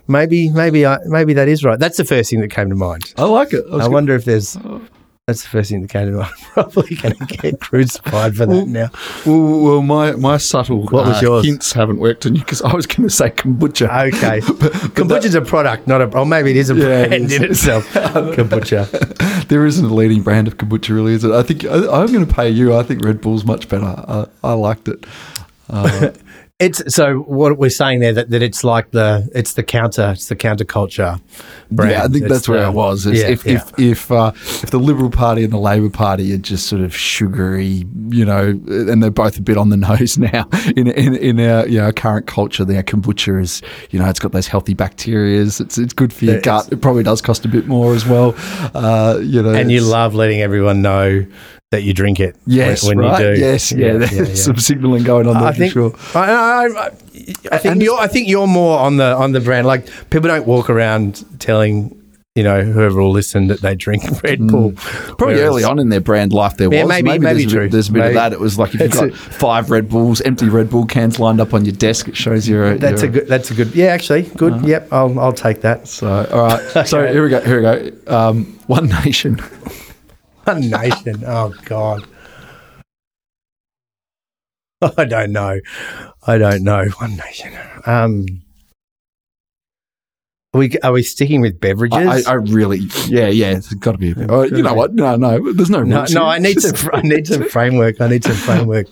[0.09, 1.79] maybe maybe I, maybe that is right.
[1.79, 3.13] That's the first thing that came to mind.
[3.17, 3.65] I like it.
[3.71, 4.57] I was I wonder if there's.
[5.27, 6.33] That's the first thing that came to mind.
[6.55, 8.89] Probably going to get crucified for that now.
[9.25, 11.45] Well, well, my my subtle What was uh, yours?
[11.47, 14.09] hints haven't worked on you because I was going to say kombucha.
[14.13, 16.19] Okay, but kombucha's a product, not a.
[16.19, 17.33] Or maybe it is a Yeah, brand is.
[17.35, 17.87] in itself.
[17.93, 19.47] kombucha.
[19.47, 21.31] there isn't a leading brand of kombucha, really, is it?
[21.31, 22.75] I think I, I'm going to pay you.
[22.75, 23.85] I think Red Bull's much better.
[23.85, 25.05] I, I liked it.
[25.71, 26.11] Uh,
[26.63, 30.29] It's so what we're saying there that, that it's like the it's the counter it's
[30.29, 31.19] the counterculture
[31.71, 31.91] brand.
[31.93, 33.07] yeah, I think It's that's where the- I was.
[33.07, 33.53] Yeah, if yeah.
[33.55, 36.95] if if uh, if the Liberal Party and the Labor Party are just sort of
[36.95, 40.47] sugary, you know, and they're both a bit on the nose now
[40.77, 42.67] in in, in our you know current culture.
[42.67, 45.63] Their kombucha is you know it's got those healthy bacterias.
[45.63, 46.71] It's it's good for your It's- gut.
[46.71, 48.35] It probably does cost a bit more as well.
[48.75, 51.25] Uh, you know, and you love letting everyone know
[51.71, 52.37] that you drink it.
[52.47, 53.21] Yes, when, when right.
[53.21, 53.41] you do.
[53.41, 53.97] Yes, yeah.
[53.99, 55.95] There's some signalling going on there I for think sure.
[56.15, 56.87] I, I, I,
[57.53, 59.67] I think And- you're I think you're more on the on the brand.
[59.67, 61.97] Like people don't walk around telling
[62.35, 64.73] you know whoever will listen that they drink Red Bull.
[64.73, 67.49] Probably Whereas- early on in their brand life, there was Yeah, maybe- maybe there's, a
[67.49, 67.65] true.
[67.67, 68.09] bit, there's a bit Maybe.
[68.11, 68.33] of that.
[68.33, 69.15] It was like if you've got it.
[69.17, 72.73] five Red Bulls, empty Red Bull cans lined up on your desk, it shows you're.
[72.73, 73.29] a- That's a you're good.
[73.29, 73.75] That's a good.
[73.77, 74.55] Yeah, actually, good.
[74.55, 74.67] Uh-huh.
[74.67, 75.87] Yep, I'll I'll take that.
[75.87, 77.41] So all right, so here we go.
[77.43, 78.13] Here we go.
[78.17, 79.41] Um, One Nation.
[80.45, 81.23] One nation.
[81.27, 82.05] Oh God.
[84.97, 85.61] I don't know.
[86.27, 86.87] I don't know.
[86.99, 87.53] One nation.
[87.87, 88.27] Um.
[90.53, 92.27] Are we are we sticking with beverages?
[92.27, 93.53] I, I really, yeah, yeah.
[93.53, 94.13] It's got to be.
[94.29, 94.95] Oh, you know what?
[94.95, 95.53] No, no.
[95.53, 95.85] There's no.
[95.85, 96.25] no, no.
[96.25, 96.91] I need some.
[96.93, 98.01] I need some framework.
[98.01, 98.89] I need some framework.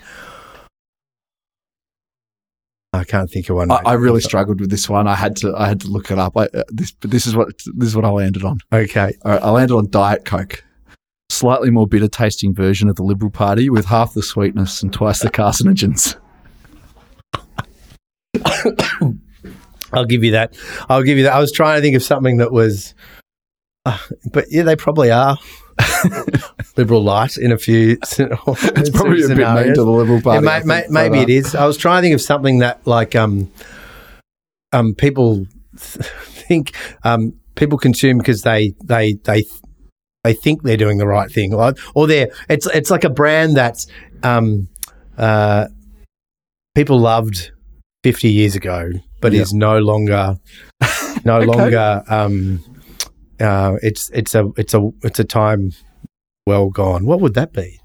[2.92, 3.72] I can't think of one.
[3.72, 5.08] I, I really struggled with this one.
[5.08, 5.52] I had to.
[5.56, 6.36] I had to look it up.
[6.36, 8.58] I, uh, this, but this is what this is what I landed on.
[8.72, 9.16] Okay.
[9.24, 10.62] Right, I landed on Diet Coke.
[11.30, 15.20] Slightly more bitter tasting version of the Liberal Party with half the sweetness and twice
[15.20, 16.16] the carcinogens.
[19.92, 20.56] I'll give you that.
[20.88, 21.34] I'll give you that.
[21.34, 22.94] I was trying to think of something that was,
[23.84, 23.98] uh,
[24.32, 25.38] but yeah, they probably are
[26.76, 27.98] liberal light in a few.
[28.02, 30.44] It's probably a bit mean to the Liberal Party.
[30.44, 31.54] Yeah, may, may, maybe uh, it is.
[31.54, 33.50] I was trying to think of something that like um
[34.72, 36.06] um people th-
[36.48, 36.72] think
[37.04, 39.44] um people consume because they they they
[40.24, 43.56] they think they're doing the right thing, or, or they're it's it's like a brand
[43.56, 43.86] that's
[44.22, 44.68] um
[45.16, 45.66] uh
[46.74, 47.50] people loved
[48.02, 48.90] fifty years ago,
[49.20, 49.42] but Yeah.
[49.42, 50.36] is no longer
[51.24, 51.46] no Okay.
[51.46, 52.62] longer um
[53.40, 55.72] uh it's it's a it's a it's a time
[56.46, 57.06] well gone.
[57.06, 57.80] What would that be?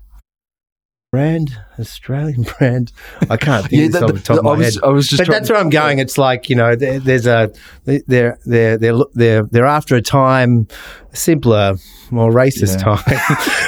[1.14, 2.92] Brand, Australian brand.
[3.30, 4.84] I can't think Yeah, of this off the top of I my was- head.
[4.84, 6.00] I was just but that's where I'm going.
[6.00, 7.52] It's like you know, there, there's a
[7.86, 8.38] they're they're
[8.78, 10.68] they're they're they're after a time,
[11.14, 11.76] simpler,
[12.10, 13.04] more racist time,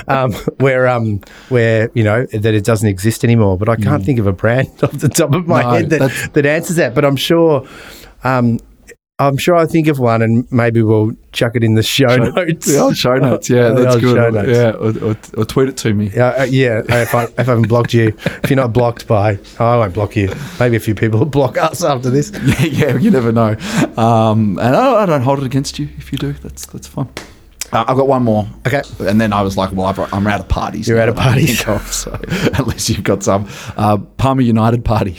[0.08, 3.60] um, where um where you know that it doesn't exist anymore.
[3.60, 5.66] But I can't think of a brand off the top of my Mm.
[5.66, 6.96] No, head that that answers that.
[6.96, 7.68] But I'm sure.
[8.24, 8.60] Um,
[9.18, 12.66] I'm sure I think of one, and maybe we'll chuck it in the show, notes.
[12.66, 14.34] The old show notes, yeah, that's good.
[14.34, 14.42] show.
[14.42, 16.12] Yeah, or, or, or tweet it to me.
[16.14, 16.82] Yeah, uh, yeah.
[16.90, 18.08] If I, if I haven't blocked you,
[18.44, 20.34] if you're not blocked by, oh, I won't block you.
[20.60, 22.32] Maybe a few people will block us after this.
[22.46, 23.56] Yeah, yeah, you never know.
[23.98, 26.34] Um, and I, I don't hold it against you if you do.
[26.34, 27.08] That's that's fine.
[27.72, 28.48] Uh, I've got one more.
[28.68, 28.82] Okay.
[29.00, 30.88] And then I was like, well, I've, I'm out of parties.
[30.88, 31.58] You're out of I parties.
[31.64, 32.20] think of, so
[32.60, 33.48] unless you've got some.
[33.78, 35.18] Uh, Palmer United party.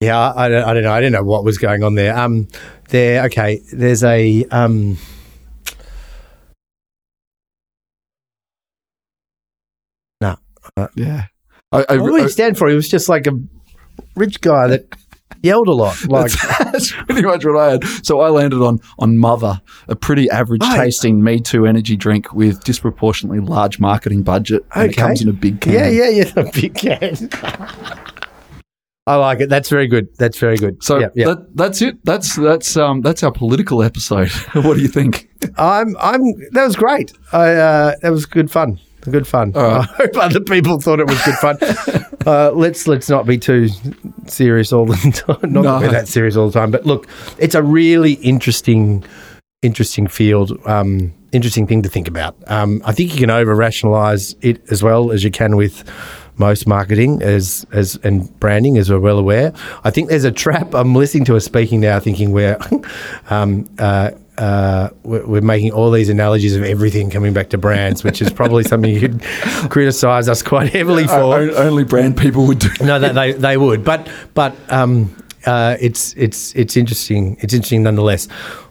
[0.00, 0.92] Yeah, I, I, don't, know.
[0.92, 2.16] I didn't know what was going on there.
[2.16, 2.48] Um,
[2.88, 3.24] there.
[3.26, 3.60] Okay.
[3.70, 4.96] There's a um.
[10.22, 10.36] No.
[10.94, 11.26] Yeah.
[11.72, 12.68] I, I, What did he stand for?
[12.68, 13.38] He was just like a
[14.16, 14.86] rich guy that
[15.42, 16.02] yelled a lot.
[16.06, 17.84] Like, that's, that's pretty much what I had.
[18.02, 22.32] So I landed on on Mother, a pretty average Oh, tasting Me Too energy drink
[22.32, 24.64] with disproportionately large marketing budget.
[24.74, 25.72] And it comes in a big can.
[25.72, 26.24] yeah, yeah, yeah.
[26.34, 28.06] The big can.
[29.06, 29.48] I like it.
[29.48, 30.08] That's very good.
[30.18, 30.82] That's very good.
[30.82, 31.26] So yeah, yeah.
[31.26, 32.04] That, that's it.
[32.04, 34.30] That's that's um that's our political episode.
[34.52, 35.28] what do you think?
[35.56, 36.22] I'm I'm
[36.52, 37.12] that was great.
[37.32, 38.78] I uh, that was good fun.
[39.10, 39.52] Good fun.
[39.52, 39.78] right.
[39.78, 41.58] I hope other people thought it was good fun.
[42.26, 43.68] uh, let's let's not be too
[44.26, 44.94] serious all the
[45.26, 45.52] time.
[45.52, 45.80] Not No.
[45.80, 46.70] be that serious all the time.
[46.70, 49.02] But look, it's a really interesting
[49.62, 50.52] interesting field.
[50.66, 52.36] Um, interesting thing to think about.
[52.46, 55.84] Um, I think you can over rationalize it as well as you can with
[56.40, 59.52] most marketing as as and branding as we're well aware.
[59.84, 60.74] I think there's a trap.
[60.80, 62.58] I'm listening to us speaking now, thinking we're
[63.30, 68.02] um, uh, uh, we're, we're making all these analogies of everything coming back to brands,
[68.02, 69.22] which is probably something you'd
[69.68, 71.14] criticise us quite heavily for.
[71.14, 72.70] O- only brand people would do.
[72.80, 75.14] No, that they they would, but but um,
[75.44, 77.36] uh, it's it's it's interesting.
[77.40, 78.28] It's interesting nonetheless.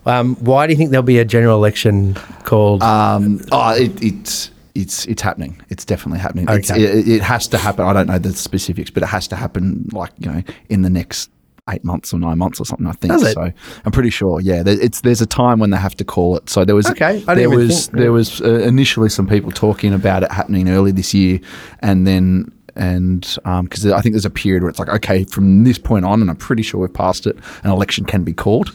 [0.07, 2.81] Um, why do you think there'll be a general election called?
[2.81, 5.61] Um, oh, it, it's it's it's happening.
[5.69, 6.45] It's definitely happening.
[6.49, 7.85] It's, it, it has to happen.
[7.85, 9.87] I don't know the specifics, but it has to happen.
[9.91, 11.29] Like you know, in the next
[11.69, 12.87] eight months or nine months or something.
[12.87, 13.51] I think so.
[13.85, 14.41] I'm pretty sure.
[14.41, 16.49] Yeah, there, it's there's a time when they have to call it.
[16.49, 20.23] So there was Okay, there was think- there was uh, initially some people talking about
[20.23, 21.39] it happening early this year,
[21.79, 22.51] and then.
[22.75, 23.21] And
[23.63, 26.29] because I think there's a period where it's like, okay, from this point on, and
[26.29, 28.73] I'm pretty sure we've passed it, an election can be called.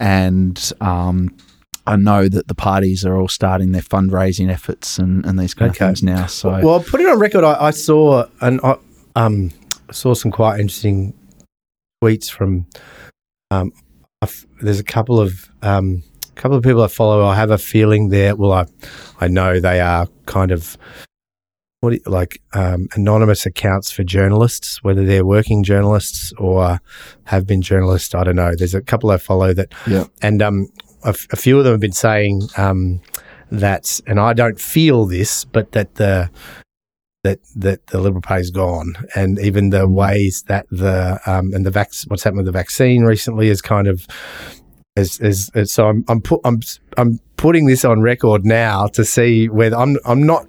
[0.00, 1.32] And um,
[1.86, 5.70] I know that the parties are all starting their fundraising efforts and, and these kind
[5.70, 5.84] Okay.
[5.84, 6.26] of things now.
[6.26, 7.44] So well, put it on record.
[7.44, 8.76] I, I saw and I
[9.16, 9.50] um,
[9.90, 11.12] saw some quite interesting
[12.02, 12.66] tweets from.
[13.50, 13.72] Um,
[14.62, 16.02] there's a couple of um,
[16.34, 17.24] couple of people I follow.
[17.24, 18.34] I have a feeling there.
[18.34, 18.64] Well, I
[19.20, 20.78] I know they are kind of
[21.80, 26.80] what you, like um, anonymous accounts for journalists, whether they're working journalists or
[27.24, 28.14] have been journalists.
[28.14, 28.54] I don't know.
[28.56, 30.68] There's a couple I follow that yeah, and um,
[31.04, 33.00] a, f- a few of them have been saying um,
[33.50, 36.30] that, and I don't feel this, but that the
[37.22, 41.70] that that the Liberal Party's gone, and even the ways that the um, and the
[41.70, 44.06] vac- what's happened with the vaccine recently is kind of
[44.96, 46.60] is is, is so I'm I'm put I'm
[46.96, 50.46] I'm putting this on record now to see whether I'm I'm not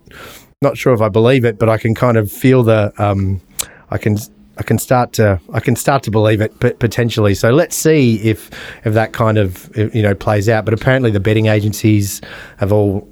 [0.61, 3.41] not sure if I believe it, but I can kind of feel the um,
[3.89, 4.17] I can
[4.57, 7.35] I can start to I can start to believe it potentially.
[7.35, 8.49] So let's see if
[8.85, 10.65] if that kind of you know plays out.
[10.65, 12.21] But apparently the betting agencies
[12.57, 13.07] have all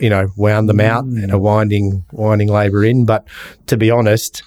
[0.00, 1.22] you know wound them out mm.
[1.22, 3.04] and are winding winding Labor in.
[3.04, 3.26] But
[3.66, 4.42] to be honest.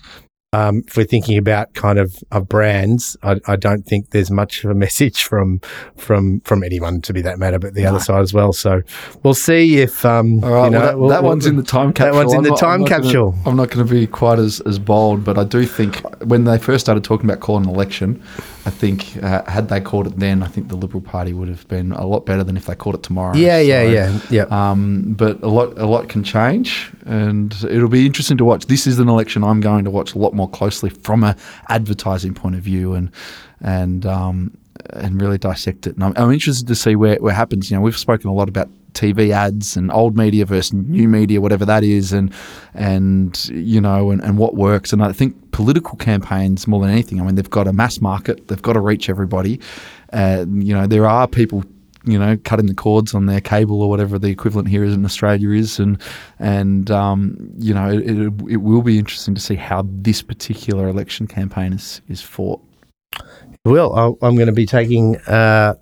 [0.51, 4.63] Um, if we're thinking about kind of, of brands, I, I don't think there's much
[4.63, 5.61] of a message from
[5.95, 8.51] from from anyone to be that matter, but the other side as well.
[8.51, 8.81] So
[9.21, 10.65] we'll see if um, all right.
[10.65, 12.13] you know, well, that, we'll- that we'll- one's in the time capsule.
[12.13, 13.35] That one's in I'm the not- I'm time gonna- capsule.
[13.45, 15.97] I'm not going to be quite as, as bold, but I do think
[16.27, 18.19] when they first started talking about calling an election,
[18.66, 21.68] I think uh, had they called it then, I think the Liberal Party would have
[21.70, 23.36] been a lot better than if they called it tomorrow.
[23.36, 24.72] Yeah, yeah, So, yeah, yeah.
[24.72, 28.66] Um, but a lot, a lot can change, and it'll be interesting to watch.
[28.66, 31.36] This is an election I'm going to watch a lot more closely from a
[31.70, 33.12] advertising point of view, and
[33.62, 34.57] and um,
[34.91, 35.95] and really dissect it.
[35.95, 37.72] And I'm, I'm interested to see where where happens.
[37.72, 41.41] You know, we've spoken a lot about TV ads and old media versus new media,
[41.41, 42.33] whatever that is, and
[42.73, 44.93] and you know, and, and what works.
[44.93, 47.19] And I think political campaigns more than anything.
[47.19, 49.59] I mean, they've got a mass market, they've got to reach everybody.
[50.13, 51.63] Uh, you know, there are people
[52.05, 55.03] you know, cutting the cords on their cable or whatever the equivalent here is in
[55.03, 56.01] Australia is, and
[56.39, 60.87] and um, you know, it, it, it will be interesting to see how this particular
[60.87, 62.61] election campaign is is fought.
[63.65, 65.75] Well, I'm going to be taking uh,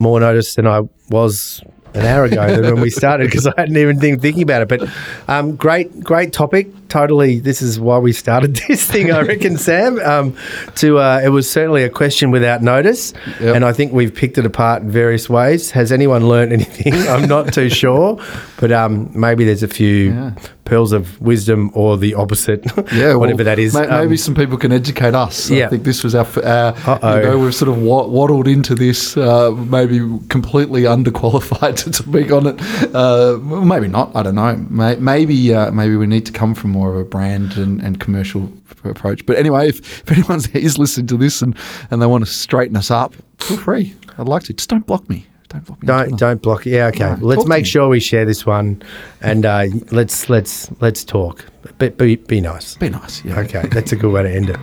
[0.00, 1.62] more notice than I was
[1.94, 4.68] an hour ago than when we started because I hadn't even been thinking about it.
[4.68, 4.88] But
[5.28, 6.68] um, great, great topic.
[6.98, 7.40] Totally.
[7.40, 9.98] This is why we started this thing, I reckon, Sam.
[10.00, 10.36] Um,
[10.76, 13.56] to uh, it was certainly a question without notice, Yep.
[13.56, 15.72] and I think we've picked it apart in various ways.
[15.72, 16.94] Has anyone learnt anything?
[17.14, 18.18] I'm not too sure,
[18.60, 20.30] but um, maybe there's a few Yeah.
[20.64, 22.60] pearls of wisdom or the opposite.
[22.94, 23.74] Yeah, well, whatever that is.
[23.74, 25.50] may- Um, maybe some people can educate us.
[25.50, 25.66] yeah.
[25.66, 26.26] I think this was our.
[26.44, 32.30] our you know, we've sort of waddled into this, uh, maybe completely underqualified to speak
[32.30, 32.56] on it.
[32.94, 33.38] Uh,
[33.72, 34.06] maybe not.
[34.14, 34.54] I don't know.
[35.00, 38.52] Maybe uh, maybe we need to come from more of a brand and, and commercial
[38.84, 39.24] approach.
[39.24, 41.56] But anyway, if, if anyone is listening to this and,
[41.90, 43.94] and they want to straighten us up, feel free.
[44.18, 44.52] I'd like to.
[44.52, 45.26] Just don't block me.
[45.48, 45.88] Don't block me.
[45.88, 46.66] on Don't don't block.
[46.66, 47.16] Yeah, okay.
[47.18, 48.82] No, let's make sure we share this one,
[49.22, 51.44] and uh, let's let's let's talk.
[51.78, 52.76] But be be nice.
[52.76, 53.24] Be nice.
[53.24, 53.40] Yeah.
[53.40, 54.58] Okay, that's a good way to end it.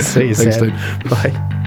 [0.02, 0.70] See you, Thanks, Sam.
[0.70, 1.10] dude.
[1.10, 1.62] Bye.